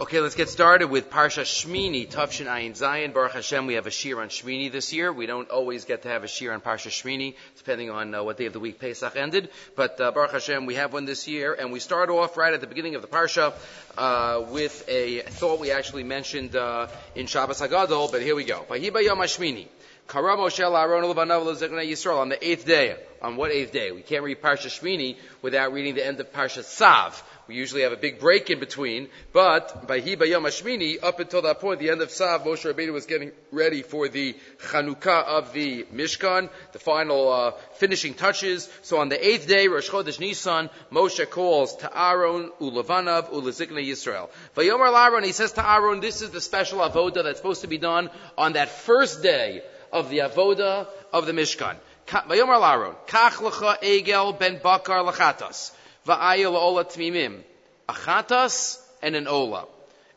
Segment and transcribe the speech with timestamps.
[0.00, 3.12] Okay, let's get started with Parsha Shmini, Tavshin Ayin Zayin.
[3.12, 5.12] Baruch Hashem, we have a shir on Shmini this year.
[5.12, 8.38] We don't always get to have a shir on Parsha Shmini, depending on uh, what
[8.38, 9.50] day of the week Pesach ended.
[9.76, 12.62] But uh, Baruch Hashem, we have one this year, and we start off right at
[12.62, 13.52] the beginning of the Parsha
[13.98, 18.64] uh, with a thought we actually mentioned uh, in Shabbos Hagadol, but here we go.
[18.70, 19.66] Vahiba Yom Shmini.
[20.08, 22.96] Kara Moshe Aaron Yisrael on the eighth day.
[23.20, 23.92] On what eighth day?
[23.92, 27.22] We can't read Parsha Shmini without reading the end of Parsha Sav.
[27.48, 31.42] We usually have a big break in between, but by Hiba Yom Hashmini, up until
[31.42, 34.36] that point, the end of Sav, Moshe Rabbeinu was getting ready for the
[34.70, 38.68] Chanukah of the Mishkan, the final uh, finishing touches.
[38.82, 44.30] So on the eighth day, Rosh Chodesh Nisan, Moshe calls to Aaron, Ulavanav, Ulazikna Yisrael.
[44.56, 47.78] Vayomer Aaron, he says to Aaron, this is the special avoda that's supposed to be
[47.78, 49.62] done on that first day
[49.92, 51.74] of the avoda of the Mishkan.
[52.06, 55.72] Vayomer Aaron, Kach lecha Egel ben Bakar lechatas,
[56.06, 57.40] va'ayel ola tmimim,
[57.88, 59.66] a chatas and an ola.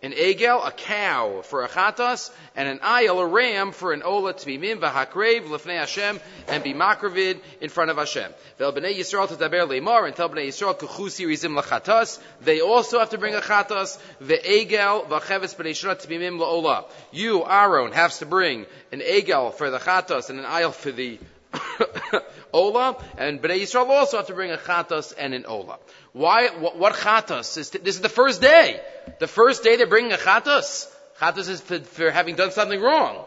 [0.03, 4.35] An egel, a cow for a chatas, and an ayil, a ram for an ola
[4.35, 8.31] tmimim, v'hakrev lefnei Hashem, and be makravid in front of Hashem.
[8.59, 12.19] Vel b'nei Yisrael tadaber leimar, and tell b'nei Yisrael kuchusi rizim lachatas.
[12.41, 16.85] They also have to bring a chatas, ve'egel, v'cheves b'nei shana tmimim la'ola.
[17.11, 21.17] You, Aaron, has to bring an egel for the chatas and an ayil for the
[22.53, 25.77] Ola, and Bnei Yisrael also have to bring a chatas and an Ola.
[26.13, 27.57] Why, what, what chatas?
[27.57, 28.79] Is this is the first day.
[29.19, 30.89] The first day they're bringing a chatas.
[31.19, 33.25] Chatas is for, for having done something wrong.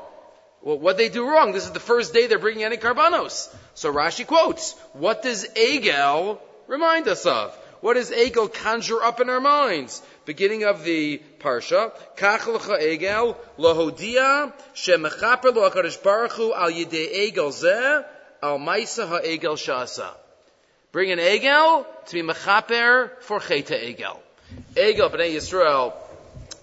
[0.62, 1.52] Well, what they do wrong?
[1.52, 3.54] This is the first day they're bringing any karbanos.
[3.74, 7.54] So Rashi quotes, what does Egel remind us of?
[7.80, 10.02] What does Egel conjure up in our minds?
[10.24, 15.70] Beginning of the parsha, Kach lecha Egel lohodia shemechaper lo
[16.02, 18.04] Baruch Hu al yidei Egel zeh
[18.42, 20.10] al maisa ha'egel shasa.
[20.92, 24.18] Bring an egel to be mechaper for cheta egel.
[24.74, 25.92] Egel b'nei Yisrael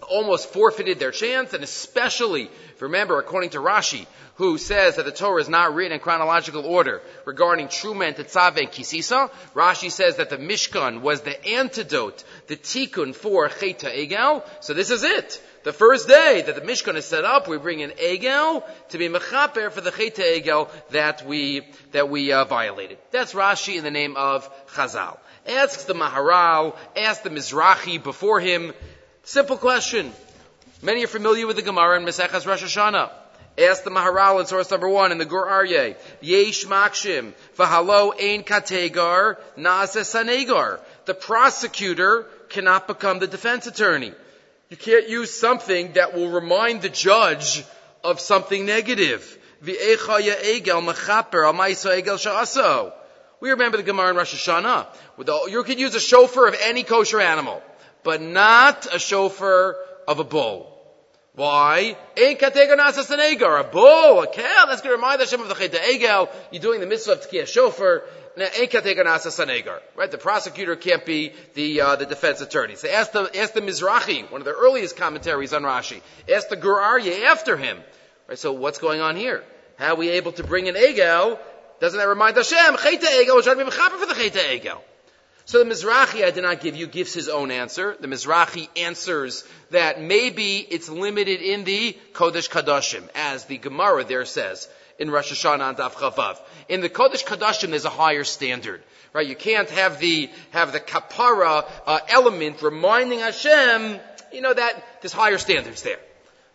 [0.09, 5.41] almost forfeited their chance, and especially, remember, according to Rashi, who says that the Torah
[5.41, 10.29] is not written in chronological order regarding Truma and Tetzave and Kisisa, Rashi says that
[10.29, 14.43] the Mishkan was the antidote, the tikkun for Cheta Egel.
[14.59, 15.41] So this is it.
[15.65, 19.09] The first day that the Mishkan is set up, we bring an Egel to be
[19.09, 22.99] Mechaper for the Cheta Egel that we, that we uh, violated.
[23.09, 25.17] That's Rashi in the name of Chazal.
[25.47, 28.73] Asks the Maharal, asks the Mizrahi before him,
[29.23, 30.13] simple question.
[30.83, 33.09] Many are familiar with the Gemara in Mesechas Rosh Hashanah.
[33.57, 35.95] Ask the Maharal in source number one in the Gur Aryeh.
[36.21, 40.79] Yesh makshim v'halo ein kategar nasa sanegar.
[41.05, 44.13] The prosecutor cannot become the defense attorney.
[44.69, 47.63] You can't use something that will remind the judge
[48.03, 49.37] of something negative.
[49.61, 49.77] We
[53.51, 54.87] remember the Gemara in Rosh Hashanah.
[55.51, 57.61] You can use a shofar of any kosher animal,
[58.03, 59.75] but not a shofar
[60.07, 60.71] of a bull.
[61.33, 61.97] Why?
[62.17, 62.35] A
[63.71, 66.29] bull, a cow, that's going to remind Hashem of the Cheta Egel.
[66.51, 68.03] You're doing the mitzvah of Tkiyah shofar.
[68.37, 70.11] Right?
[70.11, 72.75] The prosecutor can't be the uh, the defense attorney.
[72.75, 76.01] So ask the ask the Mizrahi, one of the earliest commentaries on Rashi.
[76.33, 77.79] Ask the Gur Aryeh after him.
[78.27, 78.37] Right?
[78.37, 79.43] So what's going on here?
[79.77, 81.39] How are we able to bring an Egel?
[81.79, 82.77] Doesn't that remind Hashem?
[82.77, 84.81] Cheta Egel, we're trying to be for the Cheta Egel.
[85.47, 87.95] So the Mizrahi I did not give you gives his own answer.
[87.99, 94.25] The Mizrahi answers that maybe it's limited in the Kodesh Kadashim, as the Gemara there
[94.25, 94.67] says
[94.97, 96.37] in Rosh Hashanah and Daf Chavav.
[96.67, 98.81] In the Kodesh Kadashim, there's a higher standard,
[99.13, 99.27] right?
[99.27, 103.99] You can't have the have the kapara uh, element reminding Hashem,
[104.31, 105.99] you know that there's higher standards there.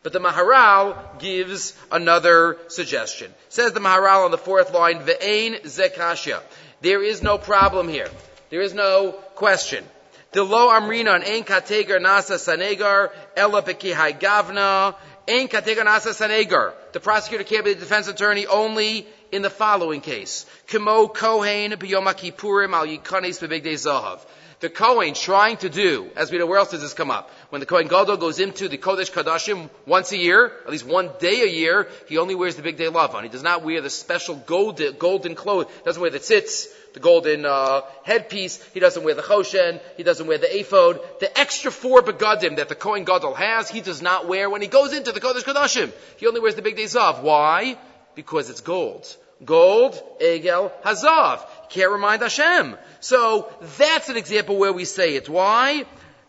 [0.02, 3.32] But the Maharal gives another suggestion.
[3.50, 6.40] Says the Maharal on the fourth line, Ve'ain zekashya.
[6.80, 8.08] There is no problem here.
[8.48, 9.84] There is no question.
[10.32, 14.94] The lo amrinan ein kategar nasa sanegar ela bekihai gavna
[15.28, 16.72] ein kategar nasa sanegar.
[16.92, 20.46] The prosecutor can't be the defense attorney only in the following case.
[20.66, 24.20] Kimo kohen biyom kippurim al yikanes bebegdei zahav
[24.60, 27.30] the Kohen trying to do, as we know, where else does this come up?
[27.48, 31.10] When the Kohen Gadol goes into the Kodesh Kadashim once a year, at least one
[31.18, 33.22] day a year, he only wears the big day on.
[33.22, 35.66] He does not wear the special golden, golden clothes.
[35.74, 38.62] He doesn't wear the tzitz, the golden uh, headpiece.
[38.74, 39.80] He doesn't wear the choshen.
[39.96, 41.00] He doesn't wear the ephod.
[41.20, 44.68] The extra four begadim that the Kohen Gadol has, he does not wear when he
[44.68, 45.90] goes into the Kodesh Kadashim.
[46.18, 47.22] He only wears the big day zav.
[47.22, 47.78] Why?
[48.14, 49.16] Because it's gold.
[49.44, 51.40] Gold, egel, hazav.
[51.70, 52.76] Can't remind Hashem.
[53.00, 55.28] So that's an example where we say it.
[55.28, 55.84] Why?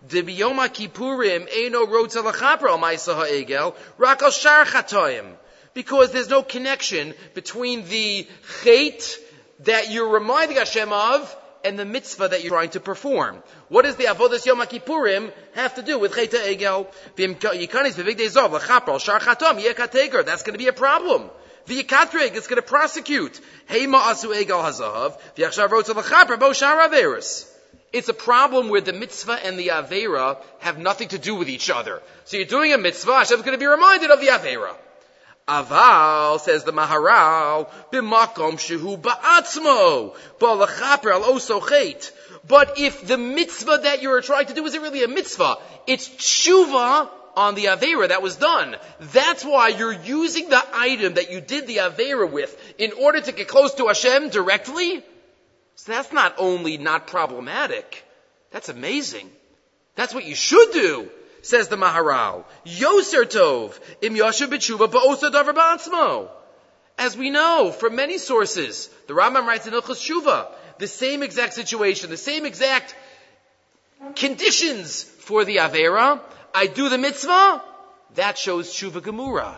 [0.07, 0.23] Rotza
[2.23, 5.23] Lachapra Shar.
[5.73, 8.27] Because there's no connection between the
[8.63, 9.17] chait
[9.61, 13.43] that you're reminding Hashem of and the mitzvah that you're trying to perform.
[13.69, 16.87] What does the avodas Yom Kippurim have to do with Cheta Egel?
[20.25, 21.29] That's going to be a problem.
[21.71, 23.39] V'yikatreg, it's going to prosecute.
[23.69, 27.47] Heima asu egel hazahav, v'yachshav rotza l'chaper bo shar averis.
[27.93, 31.69] It's a problem where the mitzvah and the avera have nothing to do with each
[31.69, 32.01] other.
[32.25, 34.75] So you're doing a mitzvah, Hashem's going to be reminded of the avera.
[35.47, 42.11] Aval, says the Maharal, b'makom shehu ba'atzmo, ba'lachaper al oso chet.
[42.47, 45.57] But if the mitzvah that you're trying to do isn't really a mitzvah,
[45.87, 47.09] it's tshuva
[47.41, 48.75] on the Avera that was done.
[48.99, 53.31] That's why you're using the item that you did the Avera with in order to
[53.31, 55.03] get close to Hashem directly.
[55.75, 58.05] So that's not only not problematic,
[58.51, 59.29] that's amazing.
[59.95, 61.09] That's what you should do,
[61.41, 62.43] says the Maharal.
[62.65, 66.29] Yoser Tov, im Yosher B'tshuva ba'osa davar.
[66.97, 70.47] As we know from many sources, the Rambam writes in Ilchus Shuva,
[70.77, 72.95] the same exact situation, the same exact
[74.15, 76.19] conditions for the Avera,
[76.53, 77.63] I do the mitzvah,
[78.15, 79.55] that shows tshuva gemura.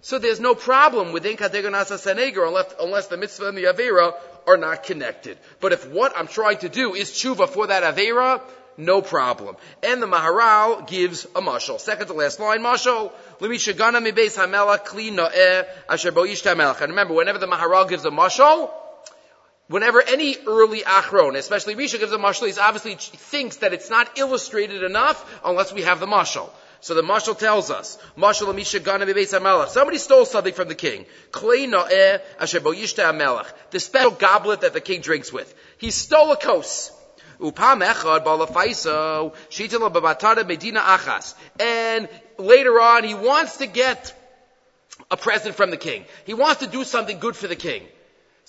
[0.00, 4.14] So there's no problem within kategonasa seneger unless, unless the mitzvah and the avera
[4.46, 5.36] are not connected.
[5.60, 8.40] But if what I'm trying to do is tshuva for that avera,
[8.76, 9.56] no problem.
[9.82, 11.80] And the Maharal gives a mashal.
[11.80, 13.10] Second to last line, mashal.
[13.40, 18.04] Limi shagana mi beis hamela kli no'eh asher bo And remember, whenever the Maharal gives
[18.04, 18.70] a mashal,
[19.68, 24.16] Whenever any early Achron, especially Risha gives a mashal, he obviously thinks that it's not
[24.16, 26.50] illustrated enough unless we have the mashal.
[26.80, 29.68] So the mashal tells us, mashal amisha gana.
[29.68, 31.04] Somebody stole something from the king.
[31.32, 32.72] Klei no'eh asher bo
[33.12, 33.46] melech.
[33.72, 35.52] The special goblet that the king drinks with.
[35.78, 36.92] He stole a kos.
[37.40, 39.34] Upam echad balafaiso
[40.46, 41.34] medina achas.
[41.58, 42.08] And
[42.38, 44.14] later on, he wants to get
[45.10, 46.04] a present from the king.
[46.24, 47.82] He wants to do something good for the king.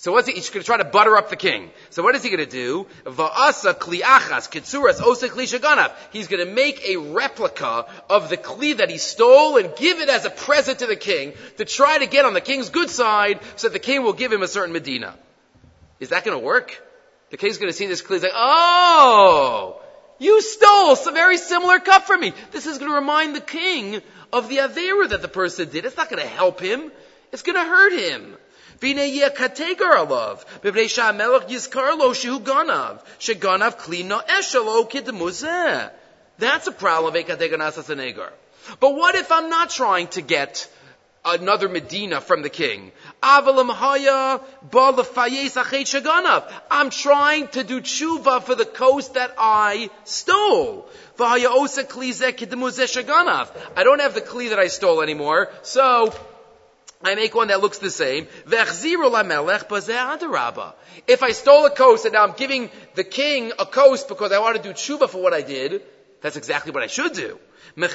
[0.00, 0.34] So what's he?
[0.34, 1.72] He's going to try to butter up the king.
[1.90, 2.86] So what is he going to do?
[3.04, 8.90] Va'asa kliachas kitsuras osa kli He's going to make a replica of the kli that
[8.90, 12.24] he stole and give it as a present to the king to try to get
[12.24, 15.16] on the king's good side so that the king will give him a certain medina.
[15.98, 16.80] Is that going to work?
[17.30, 18.14] The king's going to see this kli.
[18.14, 19.80] He's like, oh,
[20.20, 22.34] you stole some very similar cup from me.
[22.52, 24.00] This is going to remind the king
[24.32, 25.84] of the avera that the person did.
[25.84, 26.92] It's not going to help him.
[27.32, 28.36] It's going to hurt him.
[28.80, 30.44] Alav.
[31.48, 33.00] Yizkar lo shehu ganav.
[34.90, 35.90] Kidemuzeh.
[36.38, 38.30] That's a problem of ekategar nasasanegar.
[38.80, 40.68] But what if I'm not trying to get
[41.24, 42.92] another Medina from the king?
[43.22, 43.44] I'm
[46.90, 50.88] trying to do tshuva for the coast that I stole.
[51.18, 51.38] I
[53.84, 56.14] don't have the kli that I stole anymore, so
[57.02, 58.26] I make one that looks the same.
[61.06, 64.40] If I stole a coast and now I'm giving the king a coast because I
[64.40, 65.82] want to do tshuva for what I did,
[66.20, 67.38] that's exactly what I should do.
[67.76, 67.86] Bo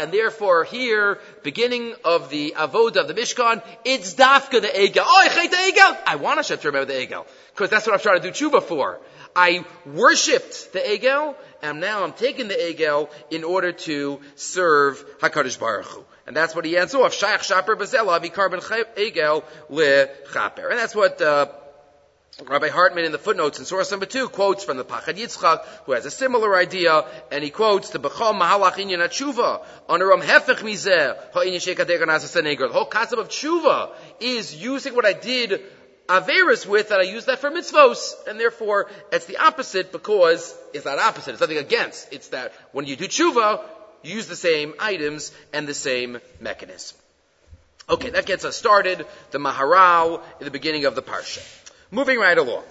[0.00, 5.02] and therefore here, beginning of the avoda of the Mishkan, it's dafka the egel.
[5.04, 5.98] Oh, I hate the egel.
[6.06, 8.62] I want Hashem to remember the egel because that's what I'm trying to do tshuva
[8.62, 9.00] for.
[9.38, 15.60] I worshipped the egel, and now I'm taking the egel in order to serve Hakadosh
[15.60, 16.04] Baruch Hu.
[16.26, 17.14] And that's what he ends off.
[17.14, 20.08] Shaykh Shaper Bazela carbon egel le.
[20.70, 21.22] And that's what.
[21.22, 21.46] Uh,
[22.46, 25.92] Rabbi Hartman in the footnotes in source number two quotes from the Pachad Yitzchak, who
[25.92, 31.16] has a similar idea, and he quotes the Bechol Mahalach Inyan Tshuva, Onerom Hefech Mizeh,
[31.32, 33.90] Ha'inyan Shekadeg The whole concept of Tshuva
[34.20, 35.64] is using what I did
[36.08, 40.86] Averis with that I use that for mitzvos, and therefore it's the opposite because it's
[40.86, 42.12] not opposite, it's nothing against.
[42.12, 43.62] It's that when you do tshuva,
[44.02, 46.96] you use the same items and the same mechanism.
[47.90, 51.42] Okay, that gets us started, the Maharal in the beginning of the Parsha.
[51.90, 52.64] Moving right along.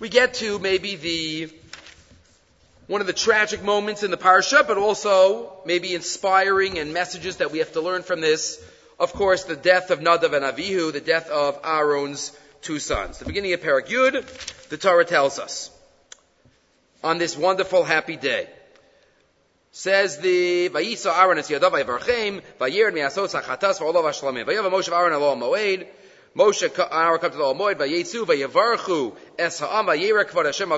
[0.00, 1.50] We get to maybe the
[2.88, 7.52] one of the tragic moments in the Parsha, but also maybe inspiring and messages that
[7.52, 8.62] we have to learn from this.
[8.98, 13.18] Of course, the death of Nadav and Avihu, the death of Aaron's two sons.
[13.18, 15.70] The beginning of Parak Yud, the Torah tells us,
[17.04, 18.48] on this wonderful, happy day,
[19.72, 21.72] says the Vayisa Aaron Yadav
[24.44, 25.86] Vayav Moshe Aaron Moed.
[26.36, 27.78] Moshe Aaron to the Moed
[29.38, 30.72] Es Ha'am Hashem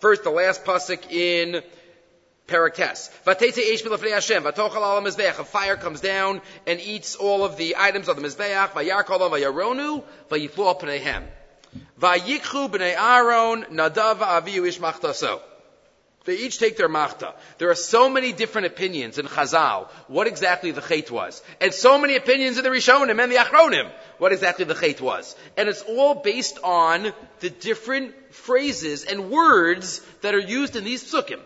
[0.00, 1.62] First, the last pasuk in
[2.48, 3.10] Parates.
[3.24, 4.42] Vatete eish milafnei Hashem.
[4.42, 5.38] Vatochal al mizbeach.
[5.38, 8.70] A fire comes down and eats all of the items of the mizbeach.
[8.70, 10.02] Vayarkol al vayaronu.
[10.30, 11.24] Vayiflu pneihem.
[12.00, 13.64] Vayikchu b'nei Aaron.
[13.64, 15.40] Nadav aviyu ish machtaso.
[16.28, 17.32] They each take their machta.
[17.56, 21.96] There are so many different opinions in Chazal what exactly the chait was, and so
[21.96, 25.80] many opinions in the Rishonim and the Achronim what exactly the chait was, and it's
[25.80, 31.40] all based on the different phrases and words that are used in these psukim.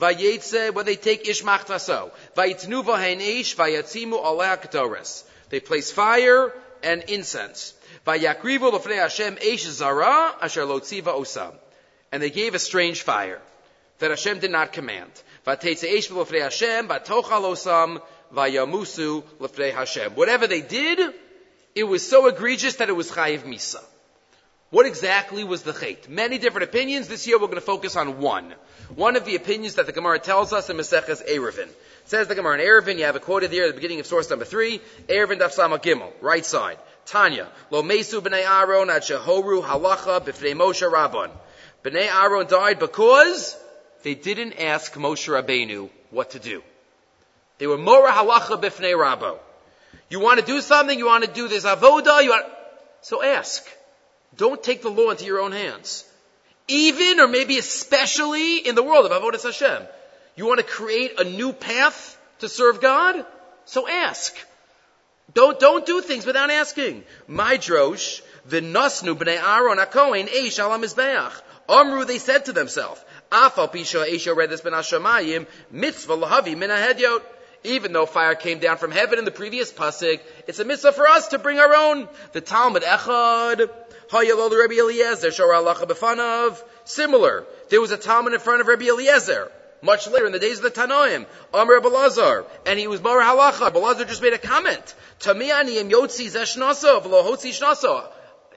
[0.00, 2.10] Vayetze, when they take ish machtaso.
[2.34, 5.24] Vayitnu vahen ish, vayatzimu aleh ketores.
[5.50, 6.52] They place fire
[6.82, 7.74] and incense.
[8.06, 11.54] Vayakrivu l'fnei Hashem ish zara asher lo tziva osam.
[12.10, 13.40] And they gave a strange fire
[13.98, 15.10] that Hashem did not command.
[15.46, 18.00] Vatetze ish l'fnei Hashem, vatochal osam,
[18.34, 20.14] vayamusu l'fnei Hashem.
[20.14, 21.14] Whatever they did,
[21.74, 23.84] it was so egregious that it was chayiv misa.
[24.70, 26.08] What exactly was the chait?
[26.08, 27.08] Many different opinions.
[27.08, 28.54] This year we're going to focus on one.
[28.94, 31.68] One of the opinions that the Gemara tells us in Maseches Eruvin.
[32.04, 34.30] Says the Gemara in Eruvin, you have it quoted there at the beginning of source
[34.30, 36.78] number three, Eruvin Daf Sama Gimel, right side.
[37.04, 41.30] Tanya, Lo Mesu B'nai Aaron at Shehoru Halacha B'fnei Moshe Rabban.
[41.82, 43.56] B'nai Aaron died because
[44.04, 46.62] they didn't ask Moshe Rabbeinu what to do.
[47.58, 49.38] They were Mora Halacha B'fnei Rabbo.
[50.08, 52.46] You want to do something, you want to do this avoda, you want,
[53.00, 53.66] so ask.
[54.36, 56.04] Don't take the law into your own hands.
[56.68, 59.82] Even or maybe especially in the world of Avodah Hashem.
[60.36, 63.24] You want to create a new path to serve God?
[63.64, 64.34] So ask.
[65.34, 67.04] Don't, don't do things without asking.
[67.28, 71.32] My drosh, the nasnu b'nei Aaron akoin eish al mizbeach.
[71.68, 76.70] Amru, they said to themselves, Afal pisha esha read this ben hashamayim, mitzvah lahavi min
[76.70, 77.22] hedyot.
[77.62, 81.06] Even though fire came down from heaven in the previous pasuk, it's a mitzvah for
[81.06, 82.08] us to bring our own.
[82.32, 83.70] The Talmud Echad,
[84.10, 86.60] Hayalol Rabbi Eliezer, Shor Alacha Befanav.
[86.84, 87.46] Similar.
[87.68, 89.50] There was a Talmud in front of Rabbi Eliezer.
[89.82, 93.70] Much later, in the days of the Tanoim, Amr Belazar, and he was Mar Halacha.
[93.70, 94.94] Belazar just made a comment.
[95.20, 98.06] Tamiani em Yotzi Zeshnasa, V'lohotzi Shnasa.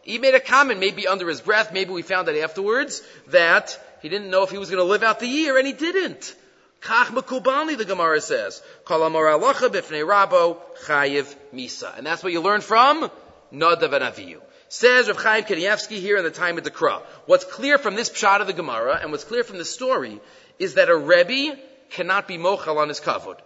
[0.01, 4.09] He made a comment, maybe under his breath, maybe we found out afterwards, that he
[4.09, 6.35] didn't know if he was going to live out the year, and he didn't.
[6.81, 8.61] Kach the Gemara says.
[8.83, 11.97] Kol Amar Halacha B'fnei Rabo, Chayiv Misa.
[11.97, 13.09] And that's what you learn from
[13.53, 14.41] Nadav and Aviyu.
[14.73, 17.03] Says Rav Chaim Kanievsky here in the time of the Kra.
[17.27, 20.19] What's clear from this pshat of the Gemara, and what's clear from the story,
[20.57, 21.59] is that a Rebbe
[21.91, 23.37] cannot be mochel on his kavod.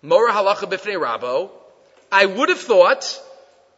[0.00, 1.50] Mora halacha b'fnei rabo.
[2.12, 3.20] I would have thought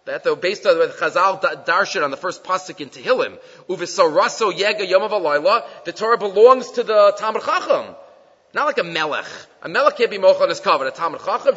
[0.05, 4.87] that though based on the Chazal darshan on the first pasuk in Tehillim, uvisaraso yega
[4.87, 7.95] yom of the Torah belongs to the Talmud Chacham.
[8.53, 9.25] Not like a melech.
[9.63, 10.87] A melech can't be mochel on his kavod.
[10.87, 11.55] A Talmud Chacham,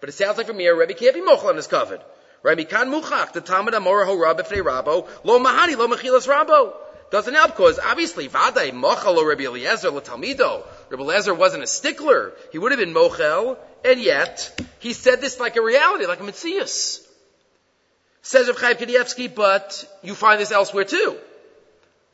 [0.00, 2.02] but it sounds like from here, a Rebbe can't be mochel on his kavod.
[2.42, 2.56] Right?
[2.56, 6.74] Mikan muchach, the Talmud Amora ho rab rabo, lo mahani, lo mechilas rabo.
[7.10, 10.64] Doesn't help because obviously vaday mochel lo Rabbi Eliezer lo talmido.
[10.90, 12.32] Rabbi Eliezer wasn't a stickler.
[12.52, 16.24] He would have been mochel, and yet he said this like a reality, like a
[16.24, 17.04] mitzias.
[18.20, 21.16] Says of Chaim Kanievsky, but you find this elsewhere too.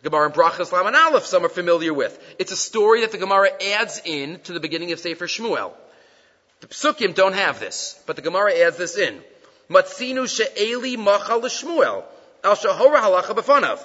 [0.05, 2.17] Gemara and Brachas Laman Aleph, some are familiar with.
[2.39, 5.73] It's a story that the Gemara adds in to the beginning of Sefer Shmuel.
[6.61, 9.21] The Psukim don't have this, but the Gemara adds this in.
[9.69, 12.05] Matzinu she'eli machal l'shmuel,
[12.43, 13.85] al shahora halacha b'fanav.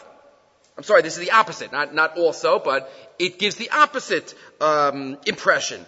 [0.77, 5.17] I'm sorry, this is the opposite, not, not also, but it gives the opposite um,
[5.25, 5.85] impression.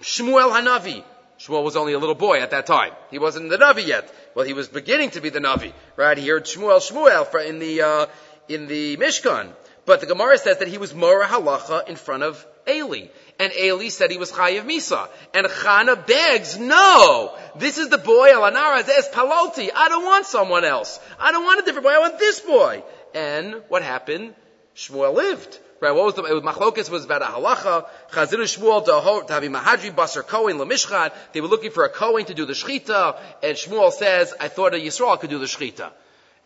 [0.00, 1.04] Shmuel Hanavi.
[1.38, 2.92] Shmuel was only a little boy at that time.
[3.12, 4.12] He wasn't the Navi yet.
[4.34, 6.18] Well, he was beginning to be the Navi, right?
[6.18, 8.06] He heard Shmuel, Shmuel in the, uh,
[8.48, 9.52] in the Mishkan.
[9.84, 13.06] But the Gemara says that he was Mora Halacha in front of Eli.
[13.38, 15.08] And Eli said he was Chayiv Misa.
[15.34, 17.36] And Chana begs, no!
[17.56, 19.70] This is the boy, Alanara, Es Paloti.
[19.74, 20.98] I don't want someone else.
[21.20, 21.92] I don't want a different boy.
[21.92, 22.82] I want this boy.
[23.14, 24.34] And what happened?
[24.74, 25.58] Shmuel lived.
[25.78, 29.42] Right, what was the, it was Machlokas was about a halacha, Chazir Shmuel to have
[29.42, 31.12] Mahadri Basar Kohen Lamishchan.
[31.32, 34.72] They were looking for a Kohen to do the Shechita, and Shmuel says, I thought
[34.72, 35.90] a Yisrael could do the Shechita.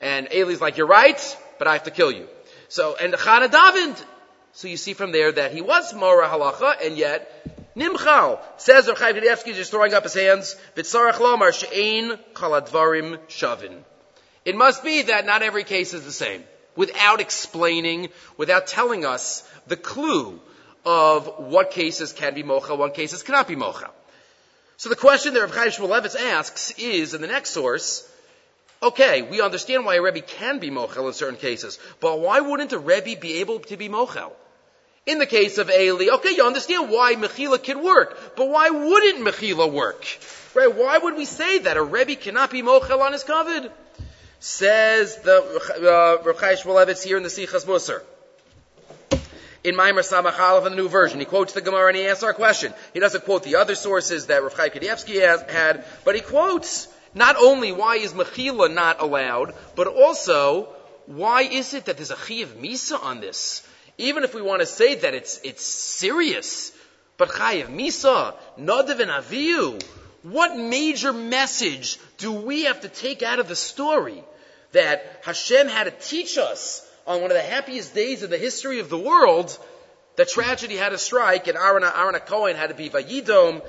[0.00, 2.26] And Eli's like, you're right, but I have to kill you.
[2.68, 4.04] So, and Chana davened.
[4.52, 8.98] So you see from there that he was Mora Halacha, and yet, Nimchal, says Rav
[8.98, 13.82] Chaim Kanievsky, just throwing up his hands, B'tzarach lomar she'ein kaladvarim shavin.
[14.44, 16.42] It must be that not every case is the same.
[16.74, 20.40] Without explaining, without telling us the clue
[20.84, 23.90] of what cases can be mocha, what cases cannot be mocha.
[24.78, 28.09] So the question that Rav Chaim Shmulevitz asks is, in the next source,
[28.82, 32.72] Okay, we understand why a Rebbe can be mochel in certain cases, but why wouldn't
[32.72, 34.32] a Rebbe be able to be mochel?
[35.04, 39.26] In the case of Eli, okay, you understand why Mechila can work, but why wouldn't
[39.26, 40.06] Mechila work?
[40.54, 40.74] Right?
[40.74, 43.70] Why would we say that a Rebbe cannot be mochel on his covet?
[44.38, 48.02] Says the uh, Shmulevitz here in the Sichas Musar.
[49.62, 52.32] In Maimer Samachalav in the New Version, he quotes the Gemara and he asks our
[52.32, 52.72] question.
[52.94, 57.36] He doesn't quote the other sources that Rav Chaim Kanievsky had, but he quotes not
[57.36, 60.68] only why is Mechila not allowed, but also
[61.06, 63.66] why is it that there's a Chiv Misa on this?
[64.00, 66.72] even if we want to say that it's, it's serious,
[67.16, 69.82] but Chayev Misa, Nadav and Aviyu,
[70.22, 74.22] what major message do we have to take out of the story
[74.72, 78.80] that Hashem had to teach us on one of the happiest days in the history
[78.80, 79.56] of the world
[80.16, 83.62] that tragedy had to strike and Aaron, Aaron Cohen had to be Vayidom.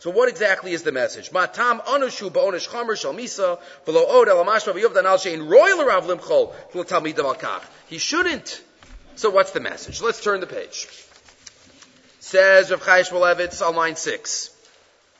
[0.00, 1.30] So what exactly is the message?
[1.30, 6.06] Matam anushu ba'onish chamer shal misa v'lo od el amashma v'yuvdan al shein royal rav
[6.06, 7.62] limchol v'lo talmidam al kach.
[7.86, 8.62] He shouldn't.
[9.16, 10.00] So what's the message?
[10.00, 10.88] Let's turn the page.
[12.20, 14.48] Says Rav Chaim Shmulevitz on line six.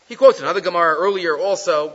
[0.08, 1.92] He quotes another Gemara earlier also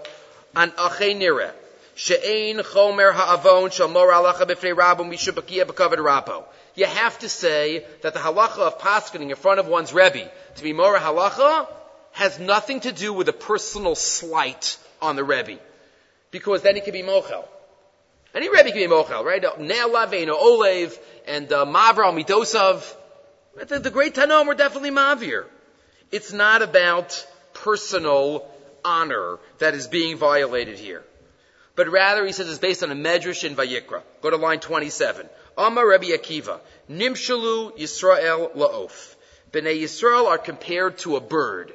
[0.55, 1.53] on Achei Nireh.
[1.95, 6.43] She'ein chomer ha'avon shal mor alacha b'fnei rabbo mishabakia b'kavad rabbo.
[6.75, 10.63] You have to say that the halacha of paskening in front of one's rebbe to
[10.63, 11.67] be mora halacha
[12.15, 15.59] has nothing to do with a personal slight on the rebbe,
[16.31, 17.45] because then he can be mochel.
[18.33, 19.41] Any rebbe can be mochel, right?
[19.41, 22.83] Ne'alav, Olev, and uh, Mavra Midosav.
[23.67, 25.45] The, the great Tanom were definitely Mavir.
[26.11, 28.45] It's not about personal
[28.83, 31.03] honor that is being violated here
[31.75, 34.01] but rather he says it's based on a medrash in Vayikra.
[34.21, 35.29] Go to line 27.
[35.57, 39.15] Amar Rabbi Akiva, Nimshalu Yisrael Laof.
[39.51, 41.73] Bnei Yisrael are compared to a bird.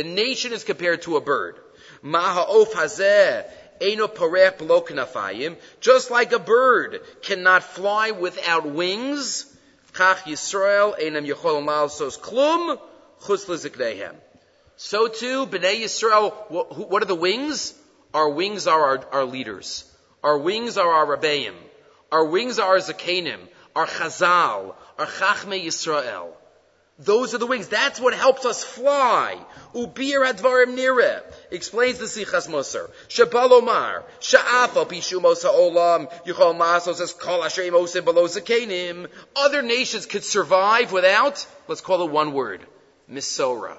[0.00, 1.56] The nation is compared to a bird.
[2.02, 3.44] Maha'of hazeh
[3.82, 5.58] Eno parech knafayim.
[5.80, 9.44] Just like a bird cannot fly without wings,
[9.92, 12.80] Kach Yisrael enam yechol malsos klum
[13.20, 14.14] chutz
[14.76, 17.74] So too, Bnei Yisrael, what are the wings?
[18.14, 19.84] Our wings are our, our leaders.
[20.24, 21.52] Our wings are our Rabbeim.
[22.10, 23.40] Our wings are our Zakanim,
[23.76, 26.32] our Chazal, our Chachme Yisrael.
[27.00, 27.68] Those are the wings.
[27.68, 29.38] That's what helps us fly.
[29.74, 31.22] Ubir advarim nire.
[31.50, 32.90] Explains the Sichas Musar.
[33.08, 34.02] Shabalomar.
[34.20, 36.12] Sha'afa pishumos ha'olam.
[36.26, 39.08] Yuchol maso says kol asher imosim below zakenim.
[39.34, 42.66] Other nations could survive without, let's call it one word,
[43.10, 43.78] misora.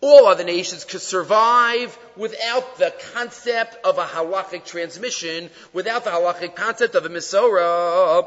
[0.00, 6.54] All other nations could survive without the concept of a halachic transmission, without the halachic
[6.54, 8.26] concept of a Misorah.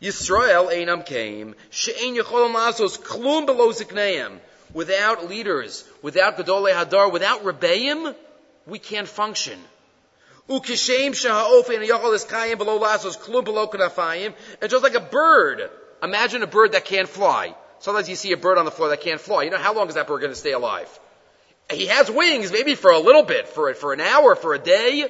[0.00, 1.54] Yisrael Einam came.
[1.70, 4.38] She'ein Yecholam Lasos Klum below Zikneim.
[4.72, 8.14] Without leaders, without Gedolei Hadar, without Rebbeim,
[8.66, 9.58] we can't function.
[10.48, 14.34] Ukishem Shaha'ofen Yachol Kayim below Lasos Klum below Kanafayim.
[14.60, 15.70] And just like a bird,
[16.02, 17.54] imagine a bird that can't fly.
[17.78, 19.44] Sometimes you see a bird on the floor that can't fly.
[19.44, 20.88] You know, how long is that bird going to stay alive?
[21.70, 25.06] He has wings, maybe for a little bit, for, for an hour, for a day,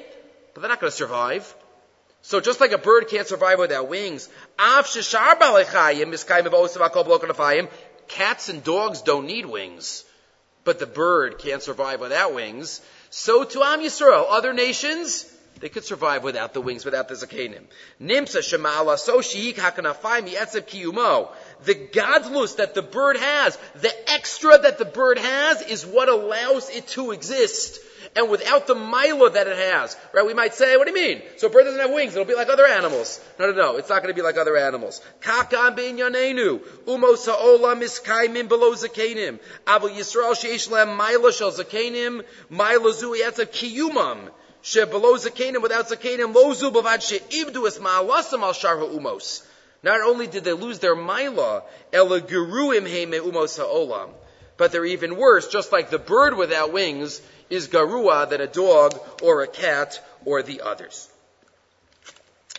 [0.52, 1.52] but they're not going to survive.
[2.26, 4.30] So just like a bird can't survive without wings,
[8.08, 10.04] cats and dogs don't need wings,
[10.64, 12.80] but the bird can't survive without wings.
[13.10, 17.64] So to Am Yisrael, other nations, they could survive without the wings, without the zakanim.
[18.00, 21.28] Nimsa shema'ala so shiik hakanafai mi'etzev kiyumo.
[21.64, 26.70] The godless that the bird has, the extra that the bird has is what allows
[26.70, 27.80] it to exist.
[28.16, 30.24] And without the mila that it has, right?
[30.24, 31.22] We might say, what do you mean?
[31.37, 33.20] So a bird doesn't have wings, it'll be like other animals.
[33.40, 35.00] No, no, no, it's not going to be like other animals.
[35.20, 42.22] Kakan bin yanenu, umos ha'olam iskaimin below zakenim, avu Yisrael she'ish lem mila shel zakenim,
[42.50, 44.31] mila zu kiyumam.
[44.72, 49.42] Below zakenim without zakenim lozu bavad she ibdu es ma'alasam al shar umos.
[49.83, 54.11] Not only did they lose their mila, ela geruim heime umos ha'olam,
[54.56, 58.98] but they're even worse, just like the bird without wings is garua than a dog
[59.22, 61.08] or a cat or the others.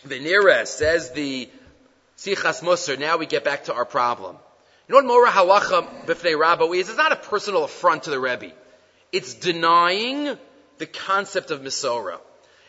[0.06, 1.48] Venira says the
[2.16, 4.36] Sichas Musar, now we get back to our problem.
[4.88, 6.88] You know what Mora Halacha B'fnei Rabbo is?
[6.88, 8.52] It's not a personal affront to the Rebbe.
[9.10, 10.36] It's denying
[10.78, 12.18] the concept of Misora.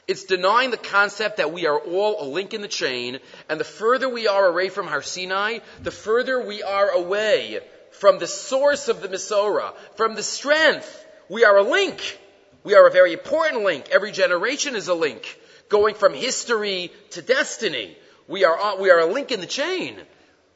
[0.07, 3.65] It's denying the concept that we are all a link in the chain, and the
[3.65, 7.59] further we are away from Har Sinai, the further we are away
[7.97, 11.05] from the source of the Misora, from the strength.
[11.29, 12.19] We are a link.
[12.63, 13.89] We are a very important link.
[13.91, 15.39] Every generation is a link.
[15.69, 17.97] Going from history to destiny.
[18.27, 19.97] We are, uh, we are a link in the chain.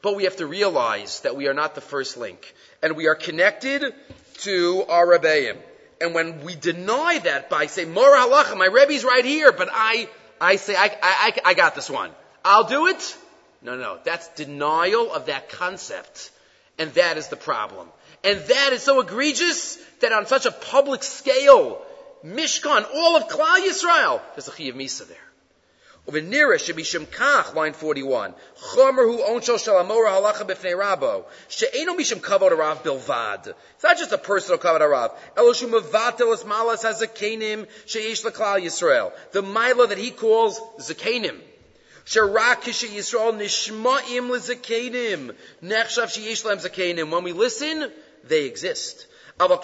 [0.02, 2.54] But we have to realize that we are not the first link.
[2.82, 3.94] And we are connected
[4.38, 5.56] to our Rebbeim.
[6.00, 10.08] And when we deny that by saying, Mora halacha, my Rebbe's right here, but I,
[10.40, 12.10] I say, I, I, I got this one.
[12.44, 13.16] I'll do it.
[13.62, 16.32] No, no, that's denial of that concept.
[16.78, 17.88] And that is the problem.
[18.24, 21.82] And that is so egregious that on such a public scale,
[22.24, 25.16] Mishkan, all of Klal Yisrael, there's a Chiyav Misa there.
[26.08, 28.34] Uvenira should be Shemkach, line 41.
[28.74, 31.24] Chomer hu onshel shalamora halacha b'fnei rabo.
[31.48, 33.46] She'eno mishim kavod arav bilvad.
[33.74, 35.12] It's not just a personal kavod arav.
[35.36, 39.12] Eloshu mevatel es malas hazakenim she'ish l'klal Yisrael.
[39.30, 41.38] The mila that he calls zakenim.
[47.10, 47.92] When we listen,
[48.24, 49.06] they exist.
[49.38, 49.62] Avak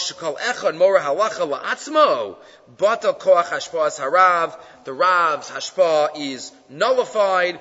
[4.88, 7.61] The Rav's hashpa is nullified.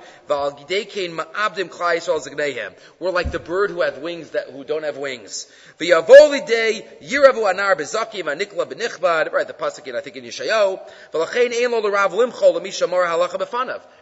[2.98, 5.46] We're like the bird who have wings that, who don't have wings.
[5.78, 9.30] V'yavoli day yiravu anar bezakim anikla benichbad.
[9.30, 10.80] Right, the pasuk I think in Yeshayo.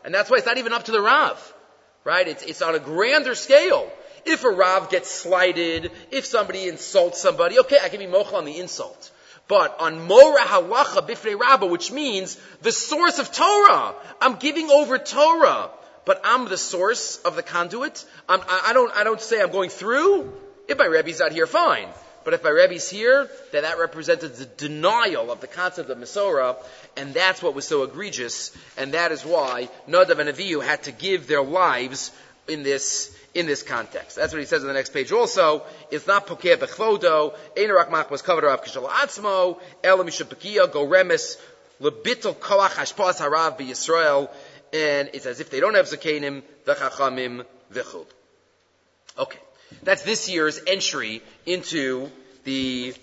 [0.05, 1.55] And that's why it's not even up to the Rav.
[2.05, 2.29] Right?
[2.29, 3.91] It's, it's on a grander scale.
[4.25, 8.45] If a Rav gets slighted, if somebody insults somebody, okay, I can be mochel on
[8.45, 9.11] the insult.
[9.49, 14.99] But on Mora Halacha Bifnei Rabbah, which means the source of Torah, I'm giving over
[14.99, 15.71] Torah,
[16.05, 18.05] but I'm the source of the conduit.
[18.29, 20.33] I'm, I, don't, I don't say I'm going through.
[20.69, 21.89] If my Rebbe's not here, fine.
[22.25, 26.57] But if my Rebbe's here, then that represented the denial of the concept of Masorah,
[26.97, 30.93] and that's what was so egregious, and that is why Nadav and Avihu had to
[30.93, 32.11] give their lives
[32.49, 34.17] in this in this context.
[34.17, 35.63] That's what he says on the next page also.
[35.91, 41.39] It's not pokeh bechvodo, ein rak was covered of kishal atzmo, ela mishapakia, go remes,
[41.81, 44.31] lebitl koach hashpas harav Yisrael,
[44.73, 48.07] and it's as if they don't have zakenim, v'chachamim, v'chud.
[49.19, 49.39] Okay.
[49.83, 52.11] That's this year's entry into
[52.45, 52.95] the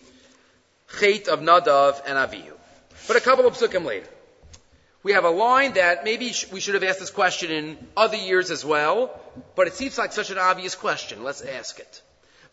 [0.90, 2.54] Chait of Nadav and Avihu.
[3.08, 4.08] But a couple of psukim later
[5.04, 8.52] we have a line that maybe we should have asked this question in other years
[8.52, 9.12] as well,
[9.56, 11.24] but it seems like such an obvious question.
[11.24, 12.02] Let's ask it.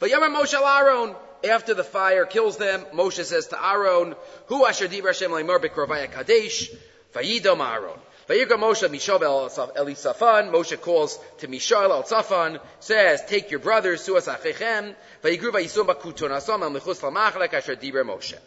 [0.00, 1.14] But Yamar Moshe Aaron,
[1.48, 6.10] after the fire kills them, Moshe says to Aaron, Hu asher dibra Hashem leimar bekrovaya
[6.10, 6.70] kadesh,
[7.14, 7.98] vayidom Aaron.
[8.28, 14.26] Vayikra Moshe Mishael Elisafan, Moshe calls to Mishael El Safan, says, take your brothers, suas
[14.26, 18.38] achechem, vayigru vayisum bakutun asam al mechus lamachlek asher dibra Moshe.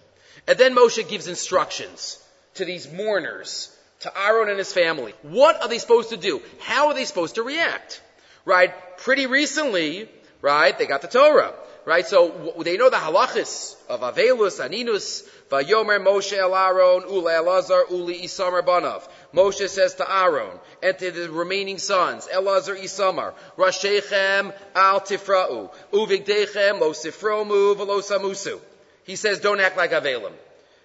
[0.47, 2.21] And then Moshe gives instructions
[2.55, 5.13] to these mourners to Aaron and his family.
[5.21, 6.41] What are they supposed to do?
[6.59, 8.01] How are they supposed to react?
[8.45, 8.71] Right?
[8.97, 10.09] Pretty recently,
[10.41, 11.53] right, they got the Torah.
[11.85, 12.05] Right?
[12.05, 18.21] So they know the halachis of Avelus, Aninus, Vayomer Moshe El Aaron, Ule Elazar, Uli
[18.21, 19.07] Isamar Banav.
[19.33, 26.79] Moshe says to Aaron and to the remaining sons, Elazar Isamar, Rashechem Al Tifra'u, Uvigdechem
[26.79, 28.59] Lo Sifromu Velo Samusu.
[29.03, 30.31] He says, don't act like Avelim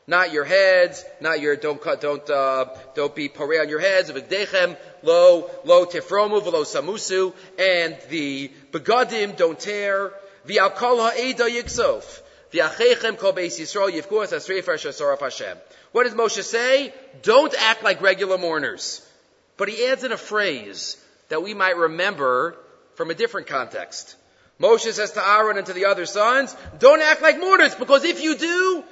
[0.08, 4.10] not your heads, not your don't cut, don't uh, don't be parade on your heads.
[4.10, 10.12] V'gdechem lo lo tifromu v'lo samusu, and the begadim don't tear.
[10.46, 12.22] V'alkol ha'eda yiksof.
[12.52, 15.58] V'achechem kol beis Yisrael yivkuas asrefer shasaraf Hashem.
[15.92, 16.94] What does Moshe say?
[17.22, 19.06] Don't act like regular mourners.
[19.58, 20.96] But he adds in a phrase
[21.28, 22.56] that we might remember
[22.94, 24.16] from a different context.
[24.60, 28.22] Moshe says to Aaron and to the other sons, don't act like mourners, because if
[28.22, 28.84] you do,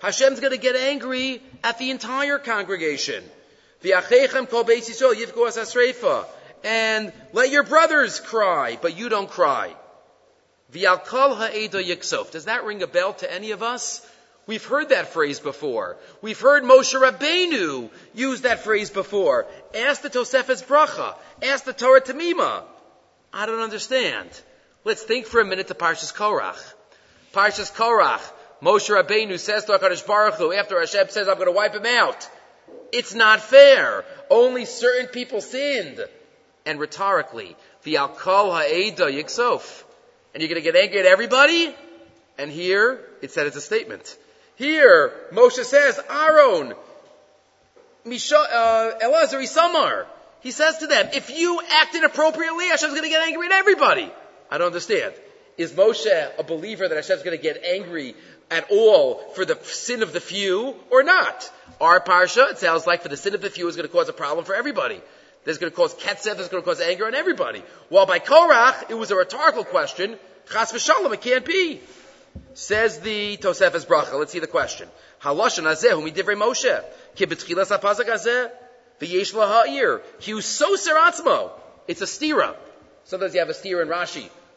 [0.00, 3.24] Hashem's going to get angry at the entire congregation.
[6.64, 9.74] And let your brothers cry, but you don't cry.
[10.72, 14.00] Does that ring a bell to any of us?
[14.46, 15.96] We've heard that phrase before.
[16.20, 19.46] We've heard Moshe Rabbeinu use that phrase before.
[19.74, 21.16] Ask the Tosefes Bracha.
[21.42, 22.64] Ask the Torah Tamima.
[23.32, 24.28] I don't understand.
[24.84, 26.74] Let's think for a minute to Parshas Korach.
[27.34, 28.22] Parshas Korach,
[28.62, 31.84] Moshe Rabbeinu says to HaKadosh Baruch Hu, after Hashem says, I'm going to wipe him
[31.84, 32.28] out.
[32.92, 34.04] It's not fair.
[34.30, 36.00] Only certain people sinned.
[36.64, 39.84] And rhetorically, the Alkal Ha'eda Yiksof.
[40.32, 41.74] And you're going to get angry at everybody?
[42.38, 44.16] And here, it said it's a statement.
[44.56, 46.74] Here, Moshe says, Aaron,
[48.04, 50.06] Misha, uh, Elazar, Isamar.
[50.40, 54.10] He says to them, if you act inappropriately, Hashem's going to get angry at everybody.
[54.50, 55.14] I don't understand.
[55.56, 58.14] Is Moshe a believer that Hashem's going to get angry
[58.50, 61.50] at all for the sin of the few or not?
[61.80, 64.08] Our parsha, it sounds like for the sin of the few is going to cause
[64.08, 65.00] a problem for everybody.
[65.44, 67.62] There's going to cause ketzef, there's going to cause anger on everybody.
[67.88, 70.16] While by Korach, it was a rhetorical question.
[70.50, 71.80] Chas v'shalom, it can't be.
[72.54, 74.18] Says the Tosefes Bracha.
[74.18, 74.88] Let's see the question.
[75.22, 76.82] Haloshan azeh humi divrei Moshe.
[77.14, 78.50] Ki hapazak azeh.
[79.00, 80.00] V'yesh laha'ir.
[80.20, 81.50] Ki so seratzmo.
[81.86, 82.56] It's a stira.
[83.04, 84.28] Sometimes you have a stira in Rashi.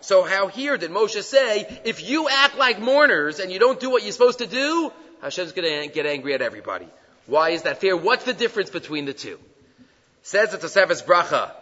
[0.00, 3.90] so how here did Moshe say, if you act like mourners and you don't do
[3.90, 6.88] what you're supposed to do, Hashem's going to get angry at everybody.
[7.26, 7.96] Why is that fair?
[7.96, 9.38] What's the difference between the two?
[10.22, 11.52] Says the Tosefes Bracha,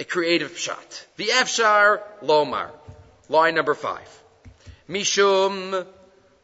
[0.00, 1.06] a creative shot.
[1.16, 2.70] The Efshar Lomar.
[3.28, 4.08] Line number five.
[4.88, 5.86] Mishum.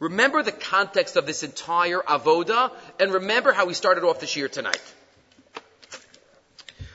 [0.01, 4.49] Remember the context of this entire avoda, and remember how we started off this year
[4.49, 4.83] tonight.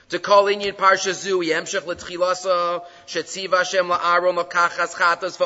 [0.09, 1.39] To call inyan parsha zu
[3.07, 5.37] shetziva la'aron chatas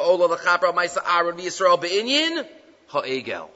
[0.73, 2.47] ma'isa v'Yisrael be'inyan
[2.87, 3.49] ha'egel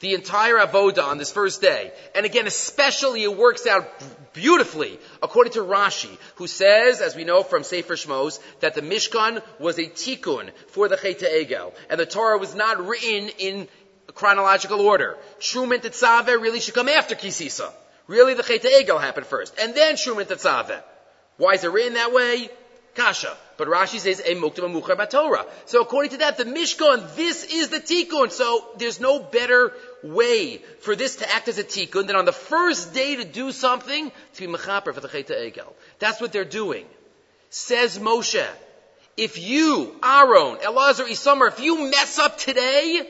[0.00, 1.92] the entire avoda on this first day.
[2.14, 3.84] And again, especially it works out
[4.32, 9.42] beautifully according to Rashi, who says, as we know from Sefer Shmos, that the Mishkan
[9.58, 13.68] was a tikkun for the Chet Egel, and the Torah was not written in
[14.14, 15.16] chronological order.
[15.40, 17.72] Shumin Tetzaveh really should come after Kisisa.
[18.08, 20.82] Really, the Chet Egel happened first, and then Shumin Tetzaveh.
[21.36, 22.50] Why is it written that way?
[22.94, 23.36] Kasha.
[23.56, 25.46] But Rashi says, a muktam muchar Torah.
[25.66, 28.30] So according to that, the Mishkan, this is the tikkun.
[28.30, 32.32] So there's no better way for this to act as a tikkun than on the
[32.32, 35.72] first day to do something to be mechaper for the Cheta Egel.
[35.98, 36.86] That's what they're doing.
[37.50, 38.46] Says Moshe,
[39.16, 43.08] if you, Aaron, Elazar, Isamar, if you mess up today,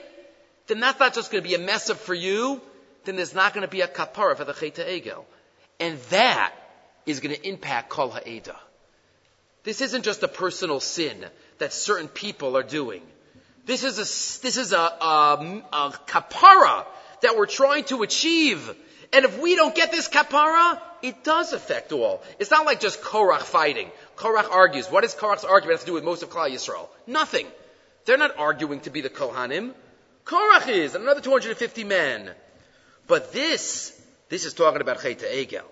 [0.67, 2.61] then that's not just going to be a mess up for you,
[3.09, 5.25] then there's not going to be a kapara for the Cheta Egel.
[5.81, 6.53] And that
[7.07, 8.55] is going to impact Kol Ha'eda.
[9.65, 11.25] This isn't just a personal sin
[11.57, 13.01] that certain people are doing.
[13.65, 16.85] This is a, this is a, a, a kapara
[17.23, 18.75] that we're trying to achieve.
[19.15, 22.23] And if we don't get this kapara, it does affect all.
[22.39, 23.91] It's not like just Korach fighting.
[24.17, 24.87] Korach argues.
[24.89, 26.89] What does Korach's argument have to do with most of Klal Yisrael?
[27.07, 27.47] Nothing.
[28.05, 29.73] They're not arguing to be the Kohanim.
[30.27, 32.31] Korach is, and another 250 men.
[33.09, 35.65] But this, this is talking about Chayta Egel.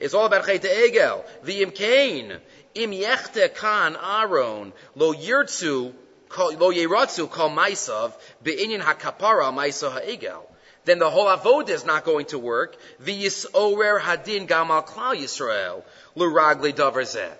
[0.00, 1.22] It's all about Chayta Egel.
[1.44, 2.40] The Imkain.
[2.74, 5.92] Im yechte kan Aaron lo yirtzu
[6.36, 10.44] lo yeratzu kol maisav be'inyan hakapara maisa ha'egel.
[10.84, 12.76] Then the whole avodah is not going to work.
[13.00, 15.84] V'yisorer hadin gamal klal Yisrael
[16.16, 17.30] l'ragli davar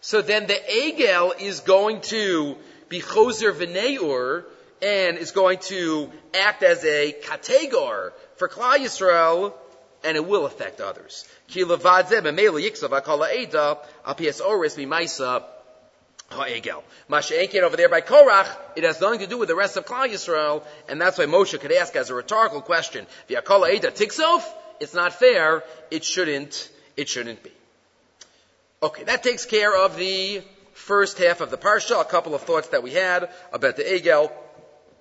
[0.00, 2.56] So then the egel is going to
[2.88, 4.44] be choser v'neur
[4.80, 9.52] and is going to act as a kategor for Klal Yisrael,
[10.04, 11.26] and it will affect others.
[11.48, 15.44] Ki levad zeh b'meila yiksav akala eda al pies oris mimaisa
[16.30, 16.84] Ha'egel.
[17.08, 20.08] Masha'enkin over there by Korach, it has nothing to do with the rest of Klal
[20.08, 24.44] Yisrael, and that's why Moshe could ask as a rhetorical question, V'yakola Eda Tiksof?
[24.78, 25.64] It's not fair.
[25.90, 27.50] It shouldn't, it shouldn't be.
[28.82, 30.42] Okay, that takes care of the
[30.74, 34.30] first half of the parsha, a couple of thoughts that we had about the Egel,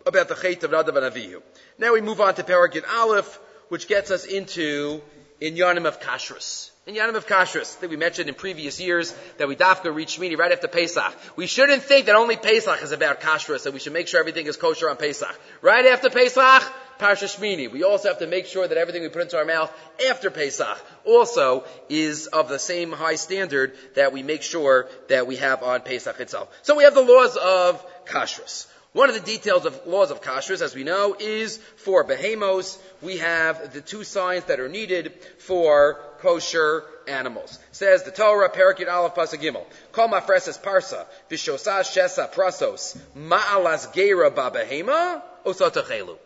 [0.06, 1.42] about the Chait of Nadav and Avihu.
[1.80, 5.02] Now we move on to Paragit Aleph, which gets us into
[5.42, 6.72] Inyanim of Kashrus.
[6.88, 10.38] In Yanim of Kashrus, that we mentioned in previous years that we dafka reach Shmini
[10.38, 11.14] right after Pesach.
[11.36, 14.46] We shouldn't think that only Pesach is about Kashrus, and we should make sure everything
[14.46, 15.38] is kosher on Pesach.
[15.62, 16.64] Right after Pesach,
[16.98, 17.70] Parsha Shmini.
[17.70, 19.70] We also have to make sure that everything we put into our mouth
[20.10, 25.36] after Pesach also is of the same high standard that we make sure that we
[25.36, 26.48] have on Pesach itself.
[26.62, 28.66] So we have the laws of Kashrus.
[28.98, 33.18] One of the details of laws of kashrus, as we know, is for behemos, we
[33.18, 37.60] have the two signs that are needed for kosher animals.
[37.72, 44.32] Says the Torah, Parakut Aleph Pasuk Gimel, Kol mafreses parsa, vishosas shesa prasos, ma'alas gera
[44.32, 46.18] babehema, osatachelu.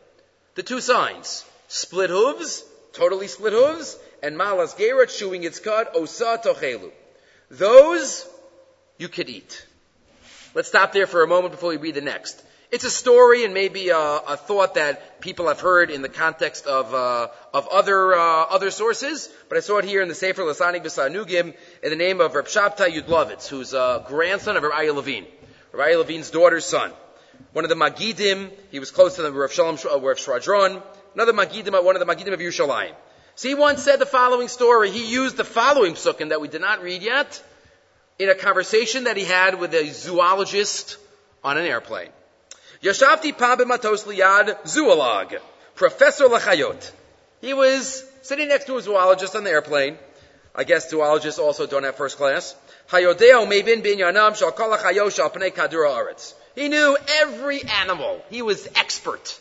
[0.56, 6.90] The two signs, split hooves, totally split hooves, and malas gera chewing its cud, osatochelu.
[7.50, 8.26] Those
[8.98, 9.66] you could eat.
[10.54, 12.42] Let's stop there for a moment before we read the next.
[12.72, 16.66] It's a story and maybe a, a, thought that people have heard in the context
[16.68, 20.42] of uh, of other uh, other sources, but I saw it here in the Sefer
[20.44, 21.54] Lasani B'Sanugim
[21.84, 25.26] in the name of Reb Shabtai Yudlovitz, who's a grandson of Rabbi Levine,
[25.74, 26.94] Rabbi Levine's daughter's son.
[27.52, 30.82] One of the Magidim, he was close to the Rav Shalom uh, Rav Schwadron,
[31.14, 32.94] another Magidim, one of the Magidim of Yerushalayim.
[33.36, 34.92] So he once said the following story.
[34.92, 37.44] He used the following psukim that we did not read yet
[38.18, 40.96] in a conversation that he had with a zoologist
[41.44, 42.12] on an airplane.
[42.84, 45.40] Yashavti Pabim Matos Liad Zoolog,
[45.76, 46.92] Professor Lachayot.
[47.40, 50.00] He was sitting next to a zoologist on the airplane.
[50.56, 52.56] I guess zoologists also don't have first class.
[52.90, 53.48] Hayodeo.
[56.56, 58.26] He knew every animal.
[58.32, 59.40] He was expert.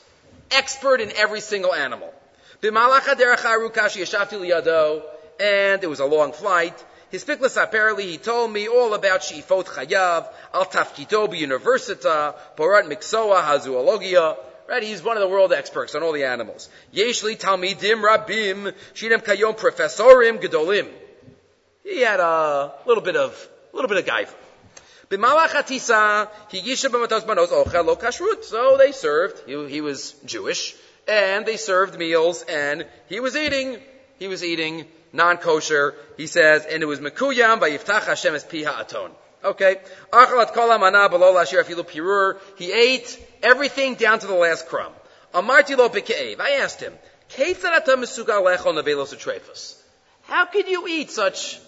[0.51, 2.13] Expert in every single animal.
[2.63, 2.77] And
[5.83, 6.85] it was a long flight.
[7.11, 13.43] His Fiklas apparently he told me all about Shifot Chayav, Al Tafkito Universita, Porat Miksoa
[13.43, 14.37] Hazuologia.
[14.69, 16.69] Right, he's one of the world experts on all the animals.
[16.95, 20.89] Yeshli Talmidim Rabim, Shinem Kayom Professorim Gedolim.
[21.83, 24.33] He had a little bit of, little bit of gaiva.
[28.43, 30.77] So they served, he, he was Jewish,
[31.09, 33.81] and they served meals, and he was eating,
[34.21, 35.95] he was eating non-kosher.
[36.17, 39.11] He says, and it was Mekuyam by Yiftach Hashem es Piha Aton.
[39.43, 39.77] Okay.
[40.13, 42.39] Achalat kol amana below lashir afilu pirur.
[42.57, 44.93] He ate everything down to the last crumb.
[45.35, 46.41] Amarti lo beke'ev.
[46.41, 46.93] I asked him,
[50.23, 51.61] how could you eat such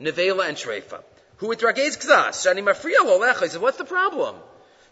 [0.00, 1.02] nevela and treifa?
[1.36, 2.30] Who itragez kzas?
[2.30, 3.20] Shani mafriya lo.
[3.40, 4.36] He said, what's the problem?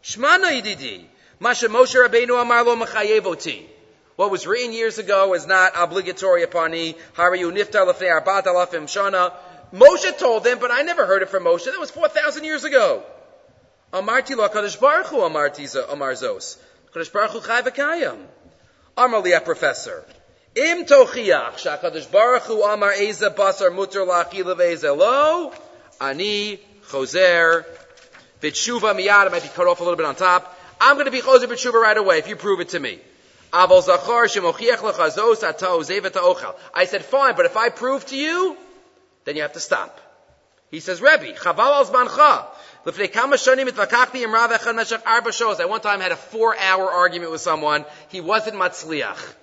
[0.02, 1.06] Shmana yididi.
[1.40, 3.66] Masha Moshe Rabbeinu amar lo mechayevoti.
[4.16, 6.96] What was written years ago is not obligatory upon me.
[7.16, 9.32] Lefnei arbat alafim shana.
[9.74, 11.66] Moshe told them, but I never heard it from Moshe.
[11.66, 13.02] That was 4,000 years ago.
[13.92, 16.56] Amarti lo kadosh baruch hu amarti amar zos.
[16.94, 18.16] Kadosh baruch hu chai v'kayam.
[18.96, 20.02] A professor.
[20.54, 25.52] Im tochiach shakadosh baruch hu amar eza basar muter la'achila ve'eza lo.
[26.00, 27.66] Ani choser.
[28.40, 29.26] Bitshuva miyad.
[29.26, 30.58] I might be cut off a little bit on top.
[30.80, 32.98] I'm going to be choser bitshuva right away if you prove it to me.
[33.52, 33.66] I
[36.86, 38.56] said, fine, but if I prove to you,
[39.24, 40.00] then you have to stop.
[40.70, 42.46] He says, Rebbe, chaval al zmancha.
[45.58, 47.84] I one time had a four hour argument with someone.
[48.08, 49.34] He wasn't matzliach.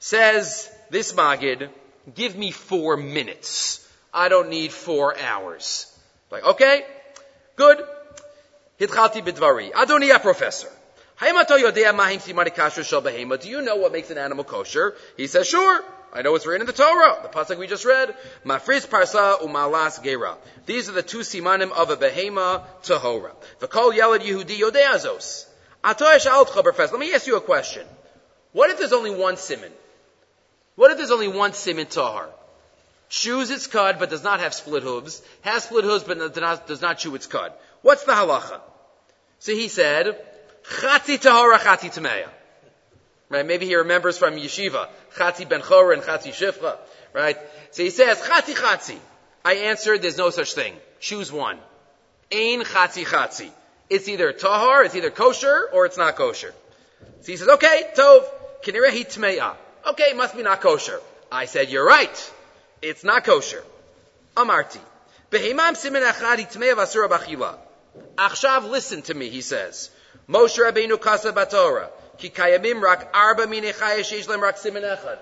[0.00, 1.70] Says this Magid,
[2.14, 3.88] give me four minutes.
[4.12, 5.86] I don't need four hours.
[6.30, 6.84] Like, okay,
[7.56, 7.82] good.
[8.80, 9.70] Hitchalti bidvari.
[9.72, 10.68] Adoniya professor.
[11.24, 11.30] Do
[13.48, 14.94] you know what makes an animal kosher?
[15.16, 15.82] He says, sure.
[16.12, 18.14] I know it's written in the Torah, the pasuk we just read.
[18.44, 20.36] Mafriz parsa umalas gera.
[20.64, 23.32] These are the two simanim of a behema tahora.
[23.60, 25.46] V'kol yelad Yehudi yodeazos.
[25.82, 26.44] Atoyesh al.
[26.44, 27.84] Let me ask you a question.
[28.52, 29.72] What if there's only one siman?
[30.76, 32.28] What if there's only one siman tahar?
[33.08, 35.20] Chews its cud but does not have split hooves.
[35.40, 37.52] Has split hooves but does not, does not chew its cud.
[37.82, 38.60] What's the halacha?
[39.40, 40.16] So he said,
[40.64, 42.28] Chatzi tahora, chatzi tameya.
[43.28, 43.46] Right?
[43.46, 46.76] Maybe he remembers from yeshiva, Chatzi ben Chor and Chatzi Shifcha.
[47.12, 47.36] Right?
[47.70, 48.98] So he says, Chatzi Chatzi.
[49.44, 50.74] I answered, there's no such thing.
[51.00, 51.58] Choose one.
[52.30, 53.50] Ain Chatzi Chatzi.
[53.90, 56.54] It's either tahar, it's either kosher, or it's not kosher.
[57.20, 58.24] So he says, okay, Tov,
[58.62, 59.54] Kinerehi Tmeya.
[59.90, 61.00] Okay, it must be not kosher.
[61.30, 62.32] I said, you're right.
[62.80, 63.62] It's not kosher.
[64.36, 64.80] Amarti.
[65.30, 67.56] Behemam simen achadi tmeya vasura bachila.
[68.16, 69.90] Achshav, listen to me, he says.
[70.28, 71.88] Moshe Rabbeinu kasa batorah.
[72.18, 75.18] Ki kayamim rak arba mine shesh lem rak simen echad.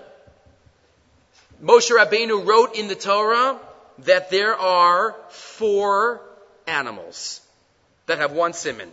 [1.63, 3.59] Moshe Rabbeinu wrote in the Torah
[3.99, 6.21] that there are four
[6.67, 7.41] animals
[8.05, 8.89] that have one siman.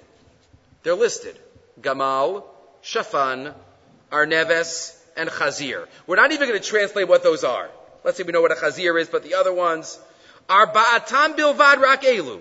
[0.83, 1.39] They're listed.
[1.81, 2.45] Gamal,
[2.83, 3.55] Shafan,
[4.11, 5.87] Arneves, and Chazir.
[6.07, 7.71] We're not even going to translate what those are.
[8.05, 9.99] Let's say we know what a Chazir is, but the other ones
[10.49, 12.41] are Ba'atam Bilvad Rak Elu.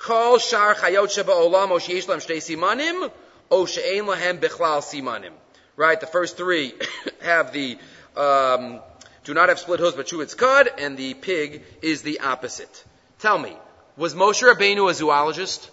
[0.00, 3.10] Kol Shar Chayot Sheba Olam O Sheish Shtei Simanim
[3.50, 5.32] O she'ein lahem bichlal simanim.
[5.76, 6.72] Right, the first three
[7.20, 7.78] have the,
[8.16, 8.80] um,
[9.24, 12.84] do not have split hooves but chew its cud, and the pig is the opposite.
[13.18, 13.54] Tell me,
[13.96, 15.70] was Moshe Rabbeinu a zoologist?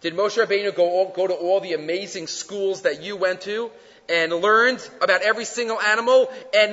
[0.00, 3.70] Did Moshe Rabbeinu go, go to all the amazing schools that you went to
[4.08, 6.72] and learned about every single animal and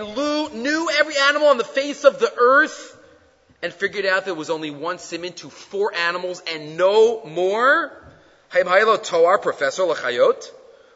[0.63, 2.90] knew every animal on the face of the earth
[3.61, 7.91] and figured out there was only one simon to four animals and no more?
[8.49, 10.49] Haim Toar, professor Lachayot.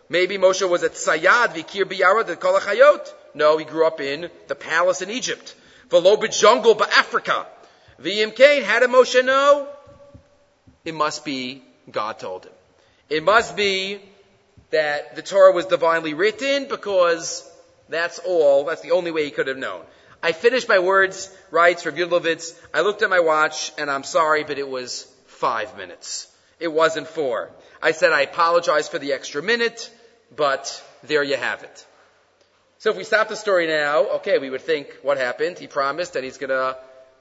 [0.10, 3.13] Maybe Moshe was at Sayad, Vikir Biyara, the Kolachayot.
[3.34, 5.56] No, he grew up in the palace in Egypt.
[5.89, 7.45] Velobit jungle, but Africa.
[8.01, 9.67] V'im Kain, how did Moshe know?
[10.84, 12.51] It must be God told him.
[13.10, 14.01] It must be
[14.71, 17.49] that the Torah was divinely written because
[17.89, 19.82] that's all, that's the only way he could have known.
[20.26, 22.60] I finished my words, writes for Gudlovitz.
[22.74, 26.28] I looked at my watch and I'm sorry, but it was five minutes.
[26.60, 27.52] It wasn't four.
[27.80, 29.92] I said I apologize for the extra minute,
[30.36, 31.86] but there you have it.
[32.80, 35.60] So if we stop the story now, okay, we would think, what happened?
[35.60, 36.76] He promised and he's gonna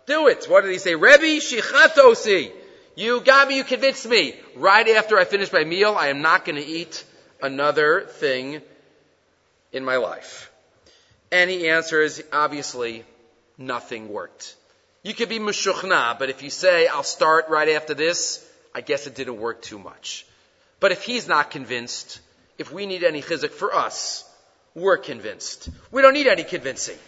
[0.07, 0.47] do it.
[0.49, 0.95] What did he say?
[0.95, 2.53] Rebbe Shichatosi.
[2.97, 4.35] You got me, you convinced me.
[4.57, 7.05] Right after I finish my meal, I am not gonna eat
[7.43, 8.62] another thing
[9.73, 10.51] in my life.
[11.35, 13.05] And the answer is obviously,
[13.59, 14.55] nothing worked.
[15.03, 19.09] You could be mushuchna, but if you say, I'll start right after this, I guess
[19.09, 20.27] it didn't work too much.
[20.79, 22.20] But if he's not convinced,
[22.57, 24.25] if we need any chizuk for us,
[24.77, 25.70] we're convinced.
[25.90, 26.99] We don't need any convincing.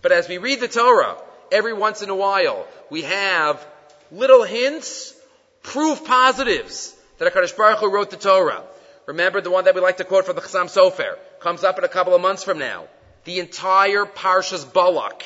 [0.00, 1.18] But as we read the Torah,
[1.52, 3.66] every once in a while, we have
[4.10, 5.14] little hints,
[5.62, 8.62] proof positives that HaKadosh Baruch Hu wrote the Torah.
[9.04, 11.18] Remember the one that we like to quote from the Chassam Sofer.
[11.40, 12.86] Comes up in a couple of months from now.
[13.24, 15.24] The entire Parshas Balak.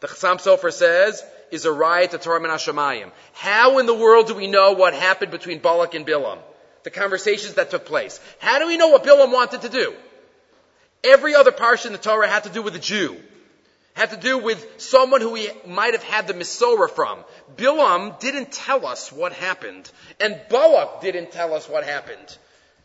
[0.00, 3.10] The Chassam Sofer says, is a riot to Torah Menashemayim.
[3.32, 6.38] How in the world do we know what happened between Balak and Bilam?
[6.84, 8.20] The conversations that took place.
[8.38, 9.94] How do we know what Bilam wanted to do?
[11.04, 13.16] Every other parsha in the Torah had to do with a Jew.
[13.94, 17.18] had to do with someone who he might have had the Misora from.
[17.56, 19.90] Bilam didn't tell us what happened,
[20.20, 22.38] and Balak didn't tell us what happened.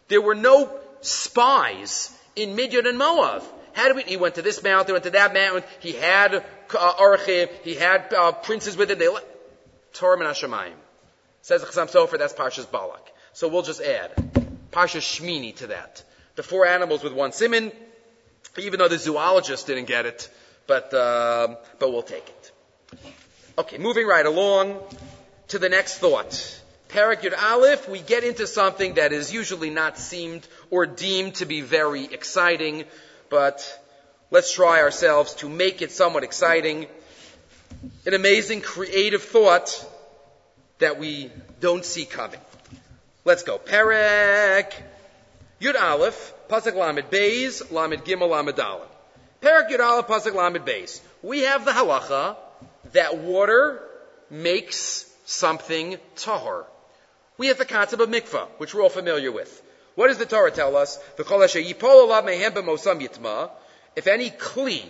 [0.08, 3.44] There were no spies in Midian and Moab.
[3.74, 7.50] How we, he went to this mountain, went to that mountain, he had uh, Archiv,
[7.64, 9.10] he had uh, princes with him, they
[9.94, 10.74] Torah Menashemayim.
[11.42, 13.12] Says the Chassam Sofer, that's Parshas Balak.
[13.34, 14.12] So we'll just add
[14.72, 16.04] Parshas Shmini to that.
[16.36, 17.72] The four animals with one simon,
[18.58, 20.30] even though the zoologist didn't get it,
[20.68, 22.52] but, uh, but we'll take it.
[23.58, 24.80] Okay, moving right along
[25.50, 26.60] to the next thought.
[26.90, 31.46] Parak Yud Aleph, we get into something that is usually not seemed or deemed to
[31.46, 32.86] be very exciting,
[33.34, 33.80] but
[34.30, 36.86] let's try ourselves to make it somewhat exciting.
[38.06, 39.84] An amazing creative thought
[40.78, 42.40] that we don't see coming.
[43.26, 43.58] Let's go.
[43.58, 44.72] Parak
[45.60, 48.86] Yud Aleph, Pasuk Lamed Beis, Lamed Gimel, Lamed Dalet.
[49.42, 51.02] Parak Yudala Pasuk Lamed Beis.
[51.24, 52.36] We have the halacha
[52.92, 53.82] that water
[54.30, 56.66] makes something tahor.
[57.40, 59.63] We have the concept of mikvah, which we're all familiar with.
[59.96, 60.98] What does the Torah tell us?
[63.96, 64.84] If any kli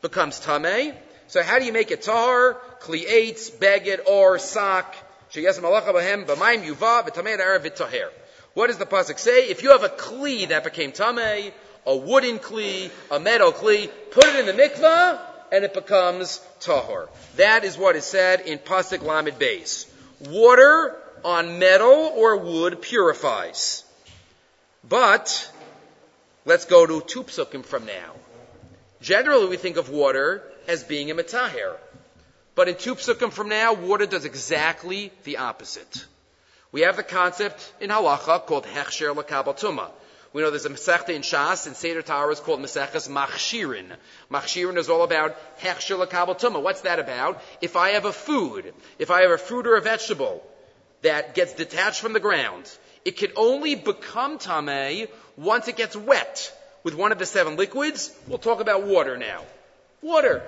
[0.00, 0.94] becomes tameh,
[1.28, 2.56] so how do you make it tahor?
[2.80, 4.94] Kli eitz, beged, or sock.
[8.54, 9.48] What does the pasuk say?
[9.50, 11.52] If you have a kli that became tameh,
[11.84, 15.20] a wooden kli, a metal kli, put it in the mikvah,
[15.52, 17.08] and it becomes tahor.
[17.36, 19.86] That is what is said in Pasuk Lamed Beis.
[20.28, 23.84] Water on metal or wood purifies.
[24.88, 25.50] But,
[26.44, 28.12] let's go to two psukim from now.
[29.00, 31.76] Generally, we think of water as being a metaher.
[32.54, 36.06] But in two psukim from now, water does exactly the opposite.
[36.72, 39.90] We have the concept in halacha called hechsher lakabal tumah.
[40.32, 43.90] We know there's a Masechta in Shas, and Seder Torah is called Maseches Machshirin.
[44.30, 46.60] Machshirin is all about Hechsher L'Kabel Tumah.
[46.60, 47.42] What's that about?
[47.62, 50.46] If I have a food, if I have a fruit or a vegetable
[51.00, 52.70] that gets detached from the ground,
[53.06, 56.52] it can only become Tameh once it gets wet
[56.82, 58.12] with one of the seven liquids.
[58.26, 59.42] We'll talk about water now.
[60.02, 60.42] Water.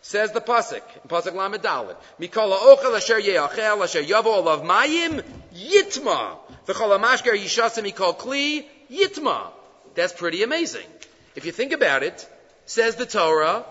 [0.00, 1.96] Says the pasuk, pasuk lamed dalet.
[2.20, 6.38] Mikola ochel asher yeachel asher yavo olav mayim yitma.
[6.66, 9.48] V'chol amashker yishasim mikol kli Yitma.
[9.96, 10.86] That's pretty amazing.
[11.34, 12.24] If you think about it,
[12.66, 13.64] says the Torah,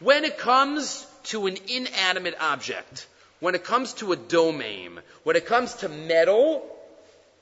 [0.00, 3.06] when it comes to an inanimate object,
[3.38, 6.73] when it comes to a domain, when it comes to metal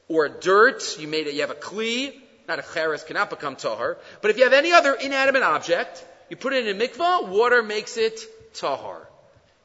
[0.09, 2.13] or dirt, you made it, you have a kli,
[2.49, 6.37] not a cheres cannot become tahar, but if you have any other inanimate object, you
[6.37, 8.21] put it in a mikvah, water makes it
[8.55, 9.09] tahar.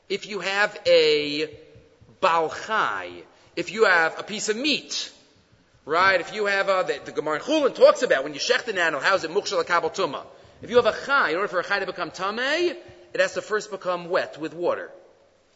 [0.10, 1.50] If you have a
[2.22, 3.24] balchai,
[3.56, 5.12] if you have a piece of meat,
[5.88, 6.20] Right?
[6.20, 9.00] If you have a, the, the Gemara Chulin talks about when you shecht an animal,
[9.00, 10.26] how is it mukshal kabel tuma?
[10.62, 12.76] If you have a chai, in order for a chai to become tamei,
[13.14, 14.92] it has to first become wet with water.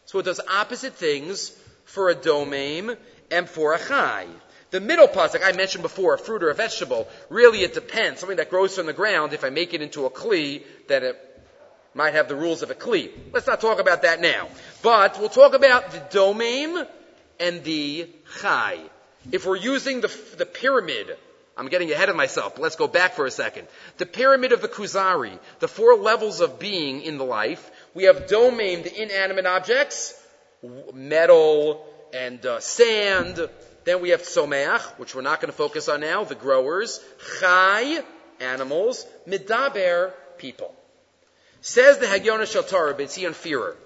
[0.06, 1.50] So it does opposite things
[1.84, 2.96] for a domain
[3.30, 4.26] and for a chai.
[4.72, 8.20] The middle pasuk I mentioned before, a fruit or a vegetable, really it depends.
[8.20, 11.42] Something that grows from the ground, if I make it into a kli, then it
[11.94, 13.10] might have the rules of a kli.
[13.32, 14.48] Let's not talk about that now.
[14.82, 16.86] But we'll talk about the domain
[17.38, 18.08] and the
[18.40, 18.78] chai.
[19.30, 20.08] If we're using the,
[20.38, 21.18] the pyramid,
[21.54, 23.68] I'm getting ahead of myself, let's go back for a second.
[23.98, 28.26] The pyramid of the Kuzari, the four levels of being in the life, we have
[28.26, 30.18] domain, the inanimate objects,
[30.94, 33.48] metal and uh, sand.
[33.84, 37.00] Then we have someach, which we're not going to focus on now, the growers.
[37.40, 38.02] Chai,
[38.40, 39.06] animals.
[39.26, 40.74] Midaber, people.
[41.60, 43.76] Says the Hagyona Shel Torah, B'tzion Firer.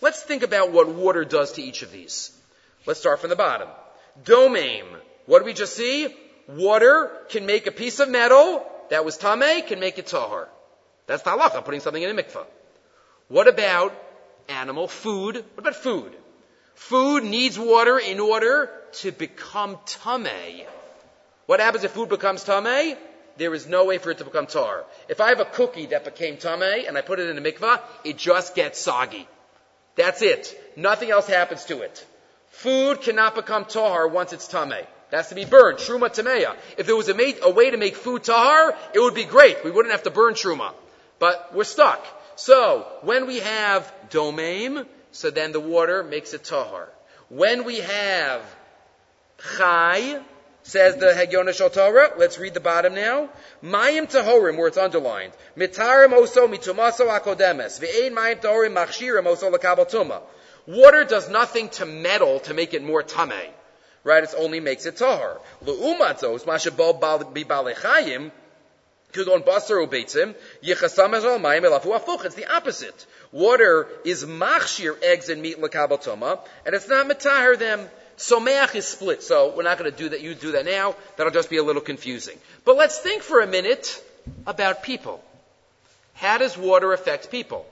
[0.00, 2.36] Let's think about what water does to each of these.
[2.86, 3.68] Let's start from the bottom.
[4.24, 4.84] Domain.
[5.26, 6.14] What did we just see?
[6.48, 10.48] Water can make a piece of metal that was tame, can make it tahar.
[11.06, 12.46] That's the halacha, putting something in a mikvah.
[13.28, 13.92] What about
[14.48, 15.36] animal food?
[15.54, 16.14] What about food?
[16.76, 18.70] Food needs water in order
[19.00, 20.66] to become tame.
[21.46, 22.96] What happens if food becomes tame?
[23.38, 24.84] There is no way for it to become tar.
[25.08, 27.80] If I have a cookie that became tame and I put it in a mikvah,
[28.04, 29.26] it just gets soggy.
[29.96, 30.54] That's it.
[30.76, 32.06] Nothing else happens to it.
[32.50, 34.80] Food cannot become tahar once it's tameh.
[34.80, 35.78] It has to be burned.
[35.78, 36.56] Truma tameya.
[36.76, 39.64] If there was a, a, way to make food tahar, it would be great.
[39.64, 40.72] We wouldn't have to burn truma.
[41.18, 42.04] But we're stuck.
[42.36, 44.84] So, when we have domain,
[45.16, 46.88] so then the water makes it tahar.
[47.30, 48.42] When we have
[49.56, 50.20] chai,
[50.62, 53.30] says the Hagyona Shal Torah, let's read the bottom now.
[53.62, 55.32] Mayim tahorim, where it's underlined.
[55.56, 57.80] Mitarim oso mitumaso akodemes.
[57.80, 60.20] Ve'ein mayim tahorim machshirim oso lakabal tumah.
[60.66, 63.52] Water does nothing to metal to make it more tame.
[64.04, 64.22] Right?
[64.22, 65.40] It only makes it tahar.
[72.24, 73.06] It's the opposite.
[73.32, 77.88] Water is machshir eggs and meat lakabal and it's not matahir them.
[78.16, 80.22] Someach is split, so we're not going to do that.
[80.22, 80.94] You do that now.
[81.16, 82.38] That'll just be a little confusing.
[82.64, 84.02] But let's think for a minute
[84.46, 85.22] about people.
[86.14, 87.66] How does water affect people?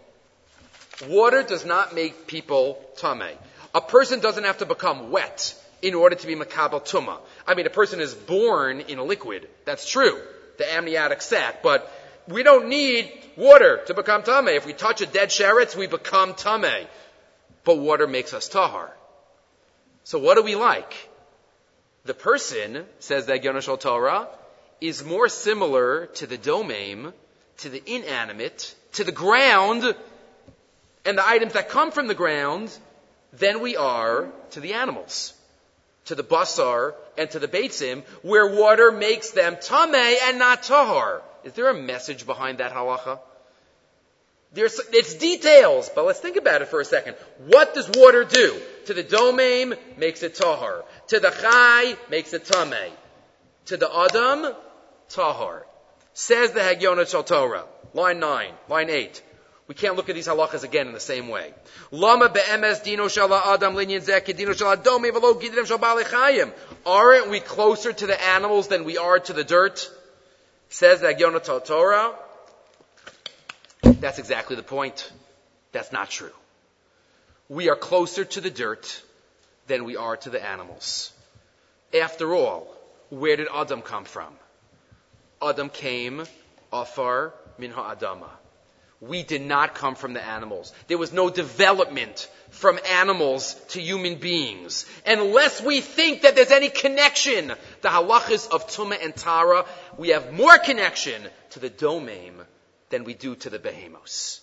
[1.09, 3.39] Water does not make people tame.
[3.75, 7.19] A person doesn't have to become wet in order to be makabel tuma.
[7.47, 9.49] I mean, a person is born in a liquid.
[9.65, 10.21] That's true.
[10.59, 11.63] The amniotic sac.
[11.63, 11.91] But
[12.29, 14.49] we don't need water to become tame.
[14.49, 16.87] If we touch a dead sheretz, we become tame.
[17.65, 18.93] But water makes us tahar.
[20.05, 20.95] So what do we like?
[22.05, 24.29] The person, says the Yonashal Torah,
[24.81, 27.13] is more similar to the domain,
[27.59, 29.95] to the inanimate, to the ground,
[31.07, 32.77] and the items that come from the ground,
[33.33, 35.33] than we are to the animals,
[36.07, 41.23] to the basar and to the beitzim, where water makes them tameh and not tahar.
[41.45, 43.19] Is there a message behind that halacha?
[44.53, 47.17] There's, it's details, but let's think about it for a second.
[47.47, 48.61] What does water do?
[48.87, 50.85] To the domain, makes it tahar.
[51.09, 52.91] To the chai, makes it tameh.
[53.67, 54.55] To the adam,
[55.09, 55.67] tahar.
[56.13, 59.23] Says the Hagyona Shal Torah, line 9, line 8.
[59.67, 61.55] We can't look at these halachas again in the same way.
[61.91, 64.05] Lama be'emes dino shala adam linyan
[64.37, 66.53] dino shala domi gidrim shal.
[66.85, 69.91] Aren't we closer to the animals than we are to the dirt?
[70.69, 72.15] Says the Hagyona Torah.
[74.01, 75.11] That's exactly the point.
[75.73, 76.33] That's not true.
[77.49, 79.03] We are closer to the dirt
[79.67, 81.13] than we are to the animals.
[81.99, 82.67] After all,
[83.09, 84.33] where did Adam come from?
[85.41, 86.25] Adam came
[86.73, 88.29] afar min ha'adama.
[89.09, 90.73] We did not come from the animals.
[90.89, 94.87] There was no development from animals to human beings.
[95.05, 97.49] Unless we think that there's any connection,
[97.83, 99.67] the halachas of Tuma and Tara,
[99.99, 102.35] we have more connection to the domain
[102.89, 104.41] than we do to the behemos.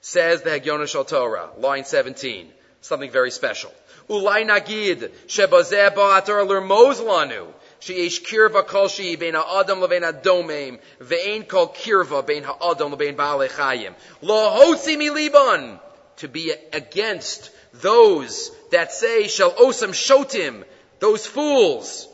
[0.00, 2.50] Says the Hagyona Shal Torah, line 17,
[2.80, 3.72] something very special.
[4.10, 12.21] Ulai nagid shebazeh ba'atar lanu שיש קרבה כלשהי בין האדם לבין הדומם, ואין כל קרבה
[12.21, 13.93] בין האדם לבין בעלי חיים.
[14.23, 15.75] לא הוציא מליבן,
[16.17, 17.49] to be against
[17.83, 20.63] those that say, shall osam shotim,
[20.99, 22.07] those fools,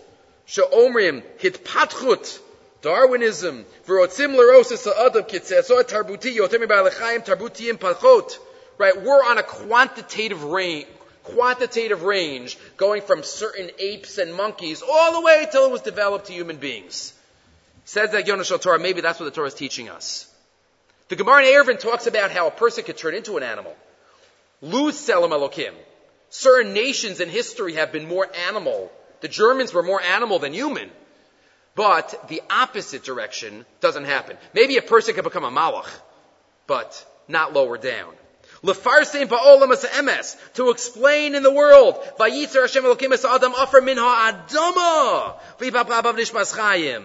[0.45, 2.39] שאומרים, התפתחות,
[2.83, 8.37] Darwinism, ורוצים לרוס את האדם כצעצוע תרבותי יותר מבעלי חיים תרבותיים פחות.
[8.79, 10.87] Right, we're on a quantitative range,
[11.34, 16.26] quantitative range going from certain apes and monkeys all the way till it was developed
[16.26, 17.12] to human beings.
[17.84, 20.26] Says that Yonash Torah, maybe that's what the Torah is teaching us.
[21.08, 23.74] The Gemara in Eruvin talks about how a person could turn into an animal.
[24.60, 25.72] Lose Selam Elokim.
[26.30, 28.92] Certain nations in history have been more animal.
[29.20, 30.90] The Germans were more animal than human.
[31.74, 34.36] But the opposite direction doesn't happen.
[34.52, 35.88] Maybe a person can become a malach,
[36.66, 38.14] but not lower down.
[38.62, 41.94] Lefarsim ba'olam emes to explain in the world.
[42.18, 47.04] Vayitzer Hashem Elokim es Adam offer minha adama v'yipapabav nishmas chayim.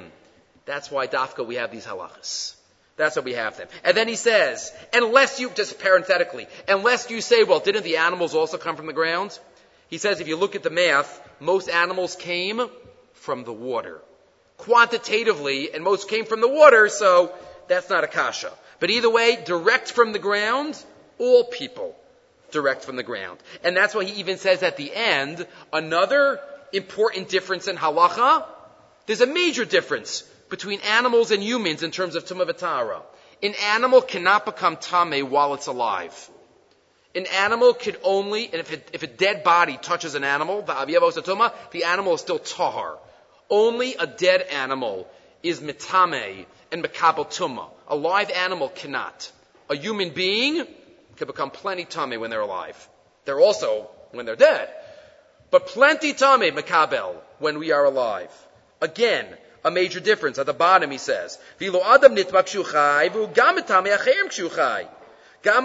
[0.66, 2.56] That's why dafka we have these halachas.
[2.96, 3.68] That's why we have them.
[3.84, 8.36] And then he says, unless you, just parenthetically, unless you say, well, didn't the animals
[8.36, 9.38] also come from the ground?
[9.90, 12.62] He says, if you look at the math, most animals came
[13.14, 14.00] from the water.
[14.58, 17.34] Quantitatively, and most came from the water, so
[17.68, 18.52] that's not a kasha.
[18.80, 20.82] But either way, direct from the ground,
[21.24, 21.96] all people
[22.52, 23.40] direct from the ground.
[23.64, 26.40] And that's why he even says at the end, another
[26.72, 28.46] important difference in halacha,
[29.06, 33.02] there's a major difference between animals and humans in terms of tumavatara.
[33.42, 36.30] An animal cannot become tame while it's alive.
[37.16, 41.84] An animal could only, and if, it, if a dead body touches an animal, the
[41.86, 42.98] animal is still tahar.
[43.50, 45.08] Only a dead animal
[45.44, 47.68] is mitame and makabel tuma.
[47.88, 49.32] A live animal cannot.
[49.70, 50.66] A human being
[51.16, 52.90] can become plenty tummy when they're alive.
[53.26, 54.70] They're also when they're dead.
[55.52, 58.32] But plenty tummy makabel when we are alive.
[58.82, 59.26] Again,
[59.64, 60.40] a major difference.
[60.40, 64.88] At the bottom he says, Vilo adam nitma k'shuchai, v'u gam etami acherim k'shuchai.
[65.44, 65.64] Gam.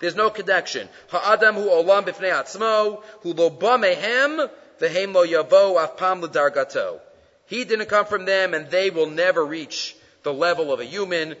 [0.00, 0.88] There's no connection.
[1.08, 7.00] Ha'adam hu olam b'fnei atzmo, hu lo ba mehem, v'heim lo yavo af pam l'dargato.
[7.46, 9.96] He didn't come from them, and they will never reach
[10.26, 11.36] the level of a human.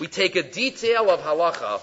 [0.00, 1.80] We take a detail of halacha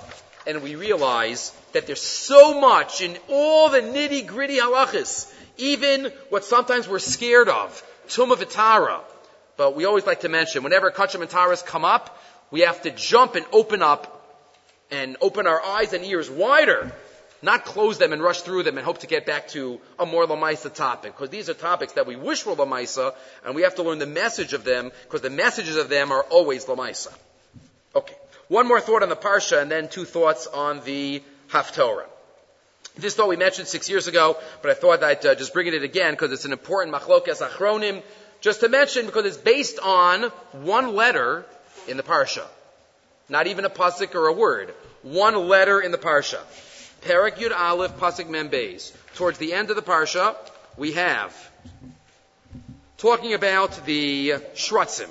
[0.48, 6.44] and we realize that there's so much in all the nitty gritty halachas, even what
[6.44, 9.02] sometimes we're scared of, tumah vitara.
[9.56, 12.90] But we always like to mention, whenever kachim and taras come up, we have to
[12.90, 14.10] jump and open up
[14.90, 16.92] and open our eyes and ears wider
[17.44, 20.26] not close them and rush through them and hope to get back to a more
[20.26, 23.14] Lamaisa topic, because these are topics that we wish were Lamaisa,
[23.46, 26.24] and we have to learn the message of them, because the messages of them are
[26.24, 27.14] always Lamaisa.
[27.96, 28.16] Okay.
[28.48, 32.06] One more thought on the Parsha, and then two thoughts on the Haftorah.
[32.96, 35.84] This thought we mentioned six years ago, but I thought I'd uh, just bring it
[35.84, 38.04] again because it's an important machlokas achronim,
[38.40, 41.46] just to mention because it's based on one letter
[41.88, 42.46] in the parsha,
[43.30, 46.40] not even a pasuk or a word, one letter in the parsha.
[47.04, 48.94] Perak Yud Aleph pasuk Membeis.
[49.16, 50.36] Towards the end of the parsha,
[50.78, 51.36] we have
[52.98, 55.10] talking about the shrutzim.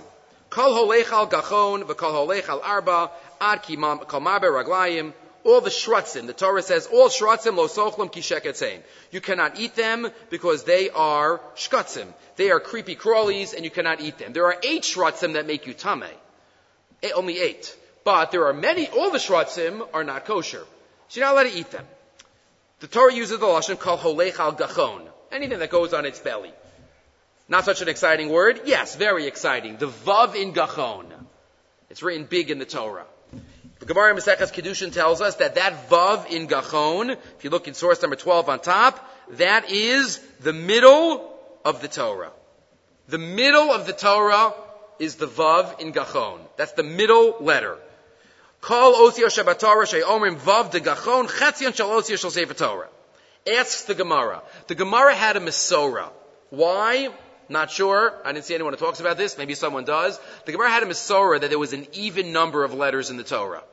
[0.49, 5.13] Kol holechal gachon v'kol holechal arba ad marbe raglayim
[5.45, 6.27] all the shrutzim.
[6.27, 8.81] The Torah says all shrutzim lo sochlim kisheketzein.
[9.11, 12.07] You cannot eat them because they are shkutzim.
[12.37, 14.33] They are creepy crawlies and you cannot eat them.
[14.33, 16.05] There are eight shrutzim that make you tame.
[17.03, 17.77] Eh, only eight.
[18.05, 20.65] But there are many, all the shrutzim are not kosher.
[21.13, 21.85] So you're not allowed to eat them.
[22.81, 25.07] The Torah uses the lashon called holech al gachon.
[25.31, 26.51] Anything that goes on its belly.
[27.51, 28.63] Not such an exciting word?
[28.65, 29.77] Yes, very exciting.
[29.77, 31.05] The vav in gachon.
[31.91, 33.05] It's written big in the Torah.
[33.81, 37.75] The Gemara Maseches Kiddushin tells us that that vav in Gachon, if you look in
[37.75, 41.31] source number 12 on top, that is the middle
[41.63, 42.31] of the Torah.
[43.09, 44.55] The middle of the Torah
[44.99, 46.39] is the vav in Gachon.
[46.57, 47.77] That's the middle letter.
[48.63, 52.89] Kol osio shabatorah she'omrim vav de Gachon chetzion shal osio shal sefer Torah.
[53.59, 54.41] Asks the Gemara.
[54.69, 56.11] The Gemara had a Masorah.
[56.51, 57.11] Why?
[57.49, 58.15] Not sure.
[58.25, 59.37] I didn't see anyone who talks about this.
[59.37, 60.19] Maybe someone does.
[60.47, 63.25] The Gemara had a Masorah that there was an even number of letters in the
[63.25, 63.65] Torah.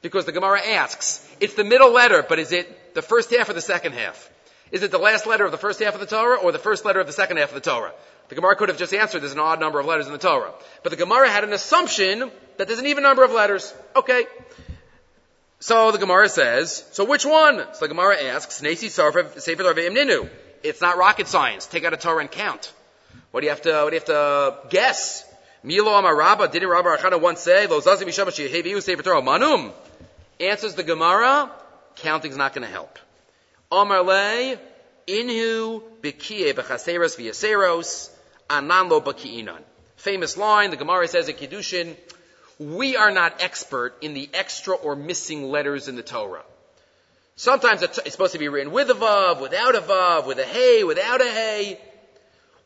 [0.00, 3.52] Because the Gemara asks, it's the middle letter, but is it the first half or
[3.52, 4.30] the second half?
[4.70, 6.84] Is it the last letter of the first half of the Torah or the first
[6.84, 7.92] letter of the second half of the Torah?
[8.28, 10.52] The Gemara could have just answered there's an odd number of letters in the Torah.
[10.84, 13.72] But the Gemara had an assumption that there's an even number of letters.
[13.96, 14.26] Okay.
[15.60, 17.64] So the Gemara says, so which one?
[17.72, 20.28] So the Gemara asks, Nasi Sefer Ninu.
[20.62, 21.66] It's not rocket science.
[21.66, 22.72] Take out a Torah and count.
[23.30, 25.24] What do you have to, what do you have to guess?
[25.62, 29.72] Milo Amarabba, didn't Rabbi Archana once say, Lo Zazim Mishama Sheheviu Sefer Torah Manum?
[30.38, 31.50] Answers the Gemara,
[31.96, 32.98] counting's not going to help.
[33.70, 34.58] Amar le,
[35.08, 38.10] inhu bikie b'chaseros v'yaseros,
[38.48, 39.60] anan lo b'ki'inan.
[39.96, 41.96] Famous line, the Gemara says at Kiddushin,
[42.58, 46.44] we are not expert in the extra or missing letters in the Torah.
[47.36, 50.82] Sometimes it's supposed to be written with a vav, without a vav, with a hey,
[50.82, 51.80] without a hey.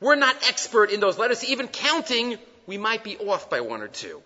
[0.00, 1.44] We're not expert in those letters.
[1.44, 4.22] Even counting, we might be off by one or two.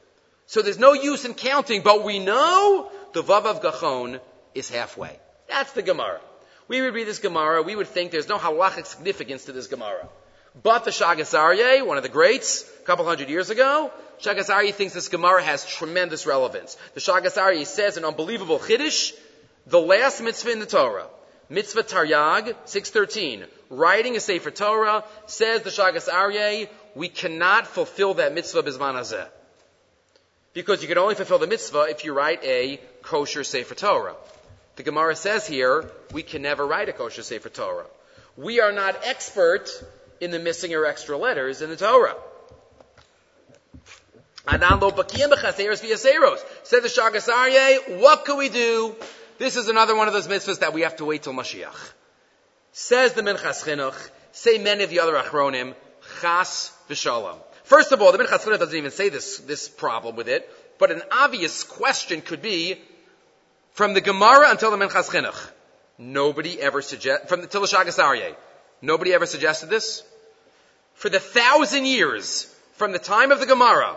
[0.47, 4.21] So there's no use in counting, but we know the Vav of Gachon
[4.55, 5.19] is halfway.
[5.49, 6.21] That's the Gemara.
[6.69, 10.09] We would read this Gemara, we would think there's no halachic significance to this Gemara.
[10.63, 13.91] But the Shaagas Aryeh, one of the greats, a couple hundred years ago,
[14.21, 16.77] Shaagas Aryeh thinks this Gemara has tremendous relevance.
[16.95, 19.13] The Shaagas Aryeh says an unbelievable chiddush,
[19.67, 21.09] the last mitzvah in the Torah,
[21.51, 28.33] mitzvah Taryag, 613, writing a Sefer Torah, says the Shaagas Aryeh, we cannot fulfill that
[28.33, 29.29] mitzvah bisman.
[30.55, 34.15] Because you can only fulfill the mitzvah if you write a kosher Sefer Torah.
[34.77, 37.87] The Gemara says here, we can never write a kosher Sefer Torah.
[38.39, 39.69] We are not expert
[40.21, 42.17] in the missing or extra letters in the Torah.
[44.49, 44.67] Said the
[46.89, 48.95] Shaagas Aryeh, what can we do?
[49.39, 51.93] This is another one of those mitzvahs that we have to wait till Mashiach.
[52.73, 55.75] Says the Minchas Chinuch, say many of the other Achronim,
[56.21, 57.39] Chas v'shalom.
[57.65, 60.49] First of all, the Minchas Chinuch doesn't even say this, this problem with it,
[60.79, 62.81] but an obvious question could be,
[63.73, 65.51] from the Gemara until the Minchas Chinuch,
[65.99, 67.99] nobody ever suggest, from the Till Shaagas
[68.83, 70.03] nobody ever suggested this?
[70.95, 73.97] For the thousand years, from the time of the Gemara,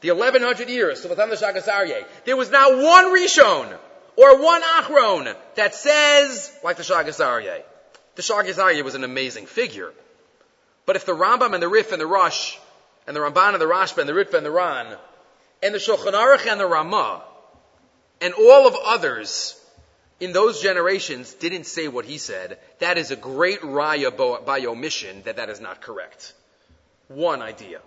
[0.00, 3.76] the 1100 years to the time of the Shaagas there was not one Rishon,
[4.16, 9.92] or one Achron, that says, like the Shaagas The Shaagas was an amazing figure.
[10.86, 12.56] But if the Rambam and the Rif and the Rosh
[13.06, 14.96] and the Ramban and the Rashba and the Ritva and the Ran,
[15.62, 17.22] and the Shulchan Aruch and the Ramah,
[18.20, 19.60] and all of others
[20.20, 25.22] in those generations didn't say what he said, that is a great raya by omission
[25.24, 26.32] that that is not correct.
[27.08, 27.80] One idea.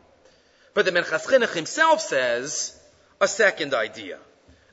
[0.74, 2.78] But the Minchas Chinuch himself says
[3.20, 4.18] a second idea.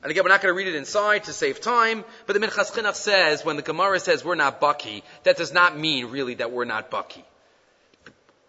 [0.01, 2.71] And again, we're not going to read it inside to save time, but the Minchas
[2.71, 6.51] Chinuch says, when the Gemara says we're not Bucky, that does not mean really that
[6.51, 7.23] we're not Bucky.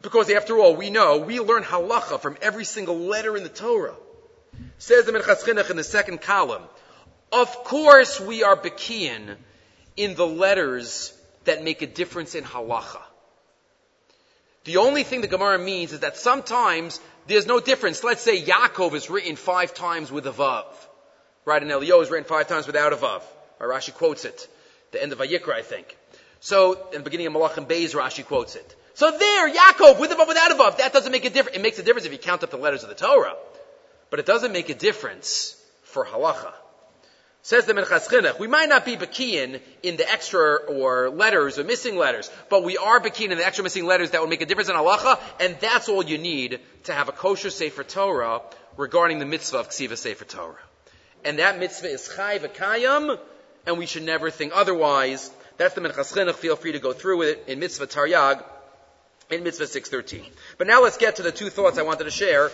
[0.00, 3.96] Because after all, we know, we learn halacha from every single letter in the Torah.
[4.78, 6.62] Says the Minchas Chinuch in the second column.
[7.32, 9.36] Of course we are Bekian
[9.96, 11.12] in the letters
[11.44, 13.02] that make a difference in halacha.
[14.64, 18.04] The only thing the Gemara means is that sometimes there's no difference.
[18.04, 20.64] Let's say Yaakov is written five times with a vav.
[21.46, 23.22] Right, and Elio is written five times without a vav.
[23.60, 24.48] Rashi quotes it.
[24.92, 25.96] The end of Vayikra, I think.
[26.40, 28.76] So, in the beginning of Malachim Beis, Rashi quotes it.
[28.94, 31.56] So there, Yaakov, with a vav, without a vav, that doesn't make a difference.
[31.56, 33.36] It makes a difference if you count up the letters of the Torah.
[34.10, 36.52] But it doesn't make a difference for halacha.
[37.42, 41.64] Says the Minchas Chinuch, we might not be Bakian in the extra or letters or
[41.64, 44.46] missing letters, but we are Bakian in the extra missing letters that would make a
[44.46, 48.42] difference in halacha, and that's all you need to have a kosher Sefer Torah
[48.76, 50.54] regarding the mitzvah of Ksiva Sefer Torah.
[51.24, 53.18] And that mitzvah is Chai V'Kayam,
[53.66, 55.30] and we should never think otherwise.
[55.56, 56.34] That's the Minchas Chinuch.
[56.34, 58.44] Feel free to go through with it in Mitzvah Taryag,
[59.30, 60.30] in Mitzvah 613.
[60.58, 62.50] But now let's get to the two thoughts I wanted to share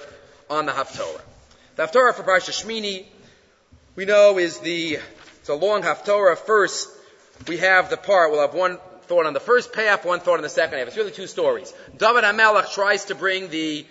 [0.48, 1.20] on the Haftorah.
[1.76, 3.06] The Haftorah for Parsha Shmini
[3.96, 4.98] we know is the,
[5.40, 6.36] it's a long Haftorah.
[6.36, 6.88] First,
[7.48, 10.42] we have the part, we'll have one thought on the first half, one thought on
[10.42, 10.88] the second half.
[10.88, 11.72] It's really two stories.
[11.96, 13.86] David HaMelech tries to bring the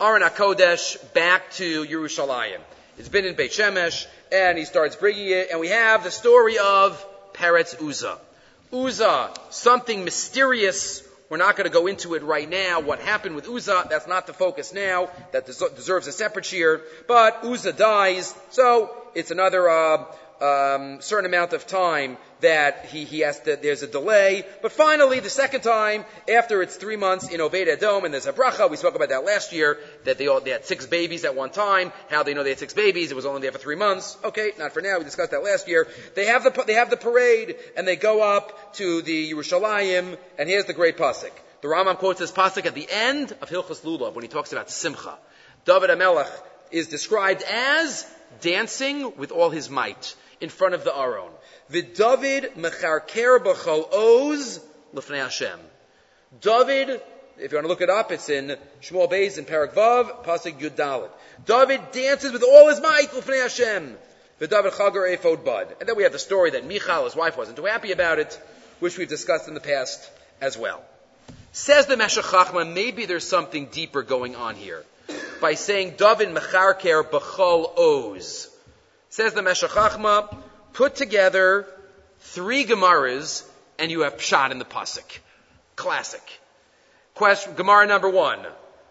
[0.00, 2.58] Aron HaKodesh back to Yerushalayim.
[2.98, 6.58] It's been in Beit Shemesh, and he starts bringing it, and we have the story
[6.58, 7.04] of
[7.34, 8.18] Peretz Uzzah.
[8.72, 11.06] Uzzah, something mysterious.
[11.28, 12.80] We're not going to go into it right now.
[12.80, 15.10] What happened with Uzzah, that's not the focus now.
[15.32, 16.80] That deserves a separate cheer.
[17.06, 20.04] But Uzzah dies, so it's another uh,
[20.40, 24.44] um, certain amount of time that he, he has to, there's a delay.
[24.62, 28.32] But finally, the second time, after it's three months in Obed Edom, and there's a
[28.32, 31.34] bracha, we spoke about that last year, that they, all, they had six babies at
[31.34, 31.92] one time.
[32.08, 34.16] How they know they had six babies, it was only there for three months.
[34.24, 35.86] Okay, not for now, we discussed that last year.
[36.14, 40.48] They have the, they have the parade, and they go up to the Yerushalayim, and
[40.48, 41.32] here's the great pasuk.
[41.60, 44.70] The Rambam quotes this pasuk at the end of Hilchas Lulav, when he talks about
[44.70, 45.18] Simcha.
[45.66, 46.30] David HaMelech
[46.70, 48.06] is described as
[48.40, 51.30] dancing with all his might in front of the Aron.
[51.68, 54.60] The David mecharker b'chol oz
[54.92, 55.58] l'fnei Hashem.
[56.40, 57.00] David,
[57.38, 60.60] if you want to look it up, it's in Shmuel Beis in Parak Vav, Pasuk
[60.60, 61.10] Yud Dalet.
[61.44, 63.96] David dances with all his might l'fnei Hashem.
[64.38, 65.76] The David chagar ephod bud.
[65.80, 68.40] And then we have the story that Michal, his wife, wasn't too happy about it,
[68.78, 70.10] which we've discussed in the past
[70.40, 70.82] as well.
[71.52, 74.84] Says the Meshech maybe there's something deeper going on here
[75.40, 78.48] by saying David Mecharker B'chol Oz.
[79.08, 80.36] Says the Meshech Chachma,
[80.72, 81.66] put together
[82.20, 83.44] three Gemaras
[83.78, 85.18] and you have Pshat in the Pasuk.
[85.76, 86.22] Classic.
[87.14, 88.38] Question, Gemara number one.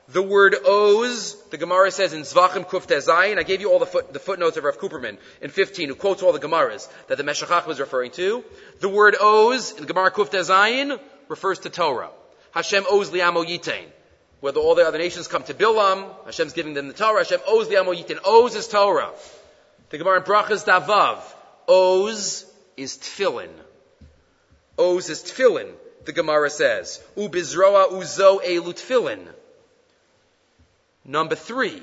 [0.10, 3.38] The word Oz, the Gemara says in Zvachim Kuf Zayin.
[3.38, 6.24] I gave you all the, foot, the footnotes of Rav Cooperman in 15, who quotes
[6.24, 8.44] all the Gemaras that the Meshachach was referring to.
[8.80, 12.10] The word Oz in Gemara Kuf Zayin refers to Torah.
[12.52, 13.86] Hashem Oz liamo yitain
[14.40, 17.68] whether all the other nations come to Bilam, Hashem's giving them the Torah, Hashem owes
[17.68, 18.20] the Amoyitin.
[18.26, 19.12] Oz is Torah.
[19.90, 21.22] The Gemara in Brachas Davav.
[21.68, 22.46] Oz
[22.78, 23.50] is Tfilin.
[24.78, 25.72] Oz is Tfilin,
[26.06, 27.04] the Gemara says.
[27.18, 29.28] Ubizroa uzo elu Tfilin.
[31.04, 31.82] Number three.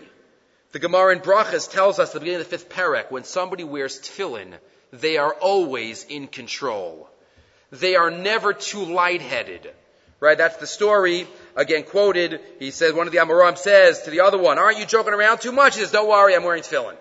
[0.72, 3.64] The Gemara in Brachas tells us at the beginning of the fifth parak, when somebody
[3.64, 4.54] wears tefillin,
[4.92, 7.08] they are always in control.
[7.70, 9.70] They are never too lightheaded.
[10.20, 10.36] Right?
[10.36, 11.26] That's the story
[11.56, 14.86] again quoted, he says, one of the Amoram says to the other one, aren't you
[14.86, 15.74] joking around too much?
[15.74, 16.96] He says, don't worry, I'm wearing tefillin.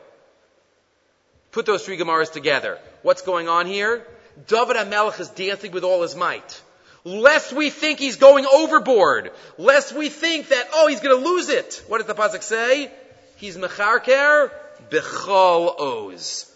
[1.52, 2.80] Put those three Gemaras together.
[3.02, 4.06] What's going on here?
[4.48, 6.62] David HaMelech is dancing with all his might.
[7.06, 9.32] Lest we think he's going overboard.
[9.58, 11.84] Lest we think that, oh, he's gonna lose it.
[11.88, 12.92] What does the Pasuk say?
[13.38, 14.52] He's mecharker
[14.90, 16.52] bechol oz.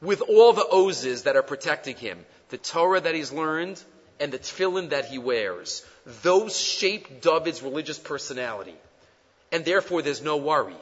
[0.00, 2.24] With all the ozes that are protecting him.
[2.48, 3.82] The Torah that he's learned,
[4.20, 5.84] and the tefillin that he wears.
[6.22, 8.74] Those shape David's religious personality.
[9.52, 10.76] And therefore there's no worry.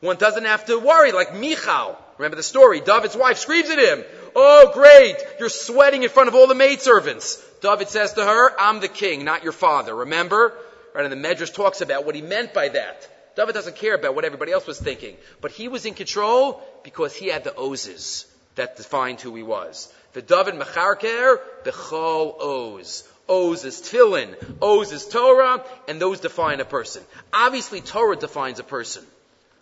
[0.00, 1.98] One doesn't have to worry, like Michal.
[2.18, 2.80] Remember the story?
[2.80, 7.42] David's wife screams at him, Oh great, you're sweating in front of all the maidservants.
[7.62, 9.94] David says to her, I'm the king, not your father.
[9.94, 10.52] Remember?
[10.94, 13.08] Right, and the Medrash talks about what he meant by that.
[13.36, 15.16] David doesn't care about what everybody else was thinking.
[15.40, 19.92] But he was in control because he had the ozes that defined who he was.
[20.16, 23.06] The David Mecharker, Bechol Oz.
[23.28, 27.02] Oz is Tefillin, Oz is Torah, and those define a person.
[27.34, 29.04] Obviously, Torah defines a person.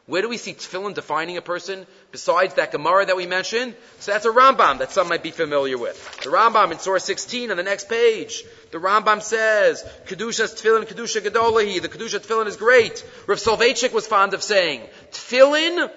[0.06, 1.88] Where do we see Tefillin defining a person?
[2.12, 3.74] Besides that Gemara that we mentioned?
[3.98, 5.98] So that's a Rambam that some might be familiar with.
[6.22, 8.44] The Rambam in Surah 16 on the next page.
[8.70, 11.82] The Rambam says, Kedushas Tefillin, Kedusha Gedolahi.
[11.82, 13.04] The Kedusha Tefillin is great.
[13.26, 15.90] Rav Soloveitchik was fond of saying, Tefillin,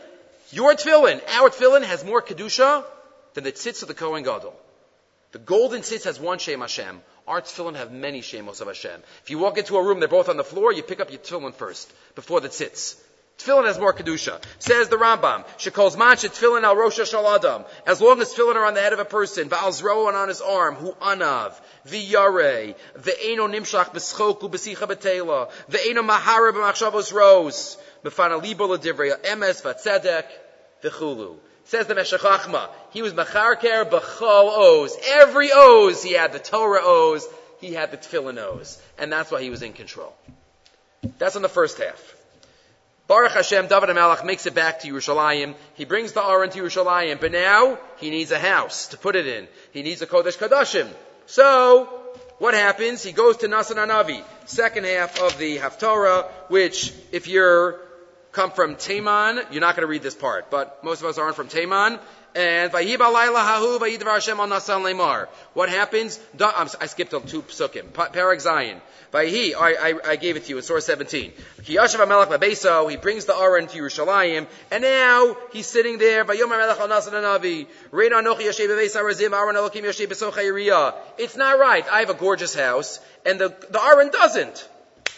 [0.49, 2.83] your Tefillin, our Tefillin has more Kedusha
[3.37, 4.55] than the tzitz of the Kohen Gadol.
[5.31, 7.03] The golden tzitz has one Shem Hashem.
[7.27, 9.03] Our tefillin have many Shemos of Hashem.
[9.21, 11.19] If you walk into a room, they're both on the floor, you pick up your
[11.19, 12.95] tefillin first, before the tzitz.
[13.37, 14.43] Tefillin has more kedusha.
[14.57, 18.65] Says the Rambam, She "Shekol zman tefillin al rosh adam." As long as tefillin are
[18.65, 21.53] on the head of a person, va'al zroan on his arm, hu anav,
[21.87, 30.25] v'yare, ve'eno nimshach b'schok u'b'sicha b'tela, ve'eno mahara b'machshavos ros, b'fana libo l'divrei emes v'tzedek,
[30.81, 31.37] v'chulu.
[31.67, 34.97] Says the Meshech Chachma, he was Macharker B'chol Oz.
[35.05, 37.27] Every Oz, he had the Torah Oz,
[37.59, 38.81] he had the Tefillin Oz.
[38.97, 40.15] And that's why he was in control.
[41.17, 42.15] That's on the first half.
[43.07, 45.55] Baruch Hashem, David HaMelech makes it back to Yerushalayim.
[45.73, 49.27] He brings the Aron to Yerushalayim, but now he needs a house to put it
[49.27, 49.47] in.
[49.73, 50.87] He needs a Kodesh Kadashim.
[51.25, 51.85] So,
[52.37, 53.03] what happens?
[53.03, 57.81] He goes to Nasan Anavi, second half of the Haftorah, which, if you're
[58.37, 61.35] come from Taman, you're not going to read this part, but most of us aren't
[61.35, 61.97] from Taman.
[62.35, 62.71] And.
[62.71, 62.89] What
[65.69, 66.19] happens?
[66.39, 67.85] I skipped two psukim.
[67.89, 68.79] Parag Zion.
[69.11, 71.31] Vayhi, I, I, I gave it to you in source 17.
[71.63, 76.25] Ki yashav amelech babeso, he brings the Aron to Yerushalayim, and now he's sitting there,
[76.25, 81.37] Vayom amelech al nasan anavi, Rein anochi yashay bebeis arazim, Aron elokim yashay besocha It's
[81.37, 81.87] not right.
[81.89, 84.67] I have a gorgeous house, and the, the Aron doesn't.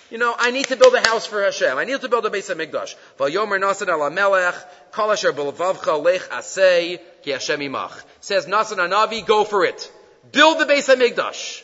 [0.10, 1.78] You know, I need to build a house for Hashem.
[1.78, 2.96] I need to build a base of Mikdash.
[3.20, 4.56] Vayomer nasan ala melech.
[8.22, 9.92] Says Nasan Anavi, go for it.
[10.32, 11.64] Build the base of Mikdash.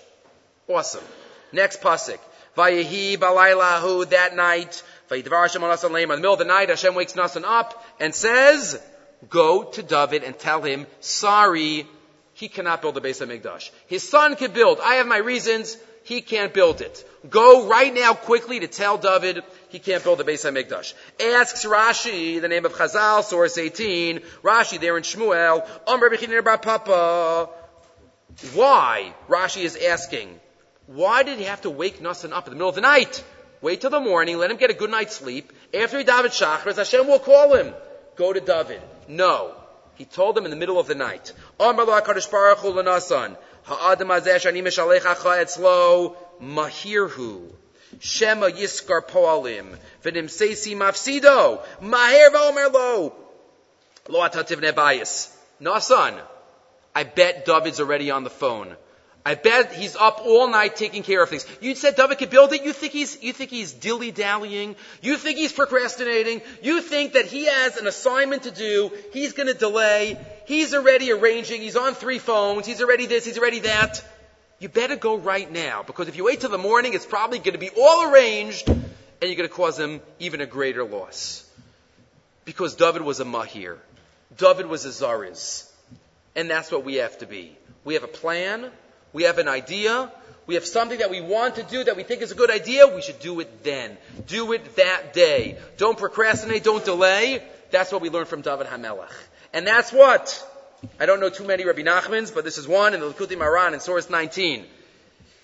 [0.67, 1.03] Awesome.
[1.51, 2.19] Next pasuk.
[2.55, 4.83] Vayehi balaylahu that night.
[5.09, 6.03] Vayidvar Hashem nasan leim.
[6.03, 8.79] In the middle of the night, Hashem wakes Nasan up and says,
[9.27, 11.87] go to David and tell him, sorry,
[12.33, 13.71] he cannot build the base of Mikdash.
[13.87, 14.79] His son could build.
[14.79, 17.03] I have my reasons he can't build it.
[17.29, 20.93] Go right now quickly to tell David he can't build the base of Mikdash.
[21.19, 25.65] Asks Rashi, the name of Chazal, source 18, Rashi there in Shmuel,
[26.61, 27.49] Papa.
[28.53, 29.15] Why?
[29.27, 30.39] Rashi is asking,
[30.85, 33.23] why did he have to wake Nasan up in the middle of the night?
[33.61, 35.51] Wait till the morning, let him get a good night's sleep.
[35.73, 37.73] After he David Shachris, Hashem will call him.
[38.15, 38.81] Go to David.
[39.07, 39.55] No.
[39.95, 41.33] He told them in the middle of the night.
[43.65, 47.51] Ha'adam azeh shani mishalechacha etzlo mahirhu.
[47.99, 49.77] Shema yiskar poalim.
[50.03, 51.63] V'nim seisi mafsido.
[51.81, 53.15] Maher v'omer lo.
[54.07, 55.31] Lo atativ nebayis.
[55.59, 56.13] No son.
[56.93, 58.75] I bet David's already on the phone.
[59.27, 61.47] I bet he's up all night taking care of things.
[61.59, 62.63] You said David could build it.
[62.63, 64.75] You think he's, you think he's dilly dallying.
[65.01, 66.41] You think he's procrastinating.
[66.61, 68.91] You think that he has an assignment to do.
[69.13, 70.19] He's going to delay.
[70.45, 71.61] He's already arranging.
[71.61, 72.67] He's on three phones.
[72.67, 73.25] He's already this.
[73.25, 74.05] He's already that.
[74.59, 77.53] You better go right now because if you wait till the morning, it's probably going
[77.53, 78.83] to be all arranged and
[79.21, 81.49] you're going to cause him even a greater loss.
[82.45, 83.77] Because David was a mahir.
[84.37, 85.67] David was a zariz.
[86.35, 87.57] And that's what we have to be.
[87.83, 88.69] We have a plan.
[89.15, 90.11] We have an idea.
[90.45, 92.85] We have something that we want to do that we think is a good idea.
[92.93, 93.97] We should do it then.
[94.27, 95.57] Do it that day.
[95.77, 96.65] Don't procrastinate.
[96.65, 97.41] Don't delay.
[97.71, 99.13] That's what we learned from David Hamelach.
[99.53, 100.27] And that's what,
[100.99, 103.73] I don't know too many Rabbi Nachmans, but this is one in the Likutei Moharan
[103.73, 104.65] in source 19.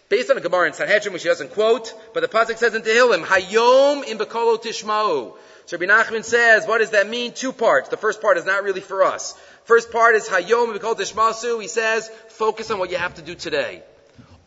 [0.09, 2.81] Based on a Gemara in Sanhedrin, which he doesn't quote, but the Pasuk says in
[2.81, 5.33] Tehillim, Hayom im bekolo tishma'u.
[5.65, 7.31] So Rabbi Nachman says, what does that mean?
[7.31, 7.87] Two parts.
[7.87, 9.33] The first part is not really for us.
[9.63, 11.61] First part is Hayom we Mikol Tishmasu.
[11.61, 13.83] He says, focus on what you have to do today.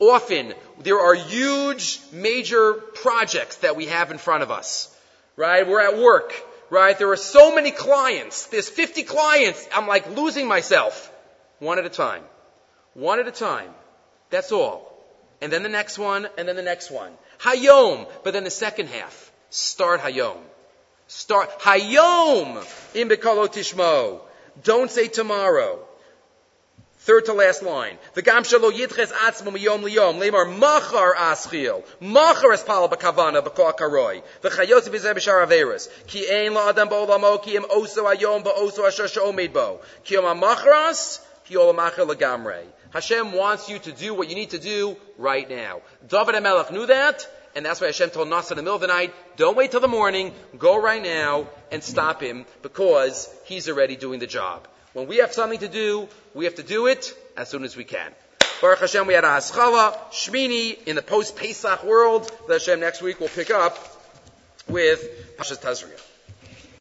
[0.01, 4.95] Often, there are huge, major projects that we have in front of us.
[5.37, 5.67] Right?
[5.67, 6.35] We're at work.
[6.69, 6.99] Right?
[6.99, 8.47] There are so many clients.
[8.47, 9.69] There's 50 clients.
[9.73, 11.13] I'm like losing myself.
[11.61, 12.25] One at a time.
[12.95, 13.71] One at a time.
[14.31, 14.91] That's all.
[15.41, 17.13] And then the next one, and then the next one.
[17.41, 18.09] Hayom.
[18.25, 19.31] But then the second half.
[19.51, 20.39] Start Hayom.
[21.07, 22.57] Start Hayom
[22.95, 24.21] in Bekalo Tishmo.
[24.63, 25.79] Don't say tomorrow.
[26.99, 27.99] Third to last line.
[28.15, 31.85] V'gam shalo yitches atzmo miyom liyom lemar machar aschil.
[32.01, 34.23] Machar es pal b'kavana b'kol karoi.
[34.43, 35.89] V'chayos b'zeh b'shar averis.
[36.07, 39.81] Ki ein la'adam ba'olamo ki im oso ayom ba'oso asher she'omed bo.
[40.05, 42.65] Ki yom ha'machras ki yom ha'machar.
[42.95, 45.83] Hashem wants you to do what you need to do right now.
[46.09, 48.89] David HaMelech knew that, and that's why Hashem told Nasa in the middle of the
[48.89, 53.97] night, don't wait till the morning, go right now and stop him because he's already
[53.97, 54.67] doing the job.
[54.93, 57.85] When we have something to do, we have to do it as soon as we
[57.85, 58.13] can.
[58.61, 62.31] Baruch Hashem, we had a Haskalah, Shmini, in the post-Pesach world.
[62.49, 63.77] That Hashem, next week we'll pick up
[64.69, 66.14] with Pashas Tazria.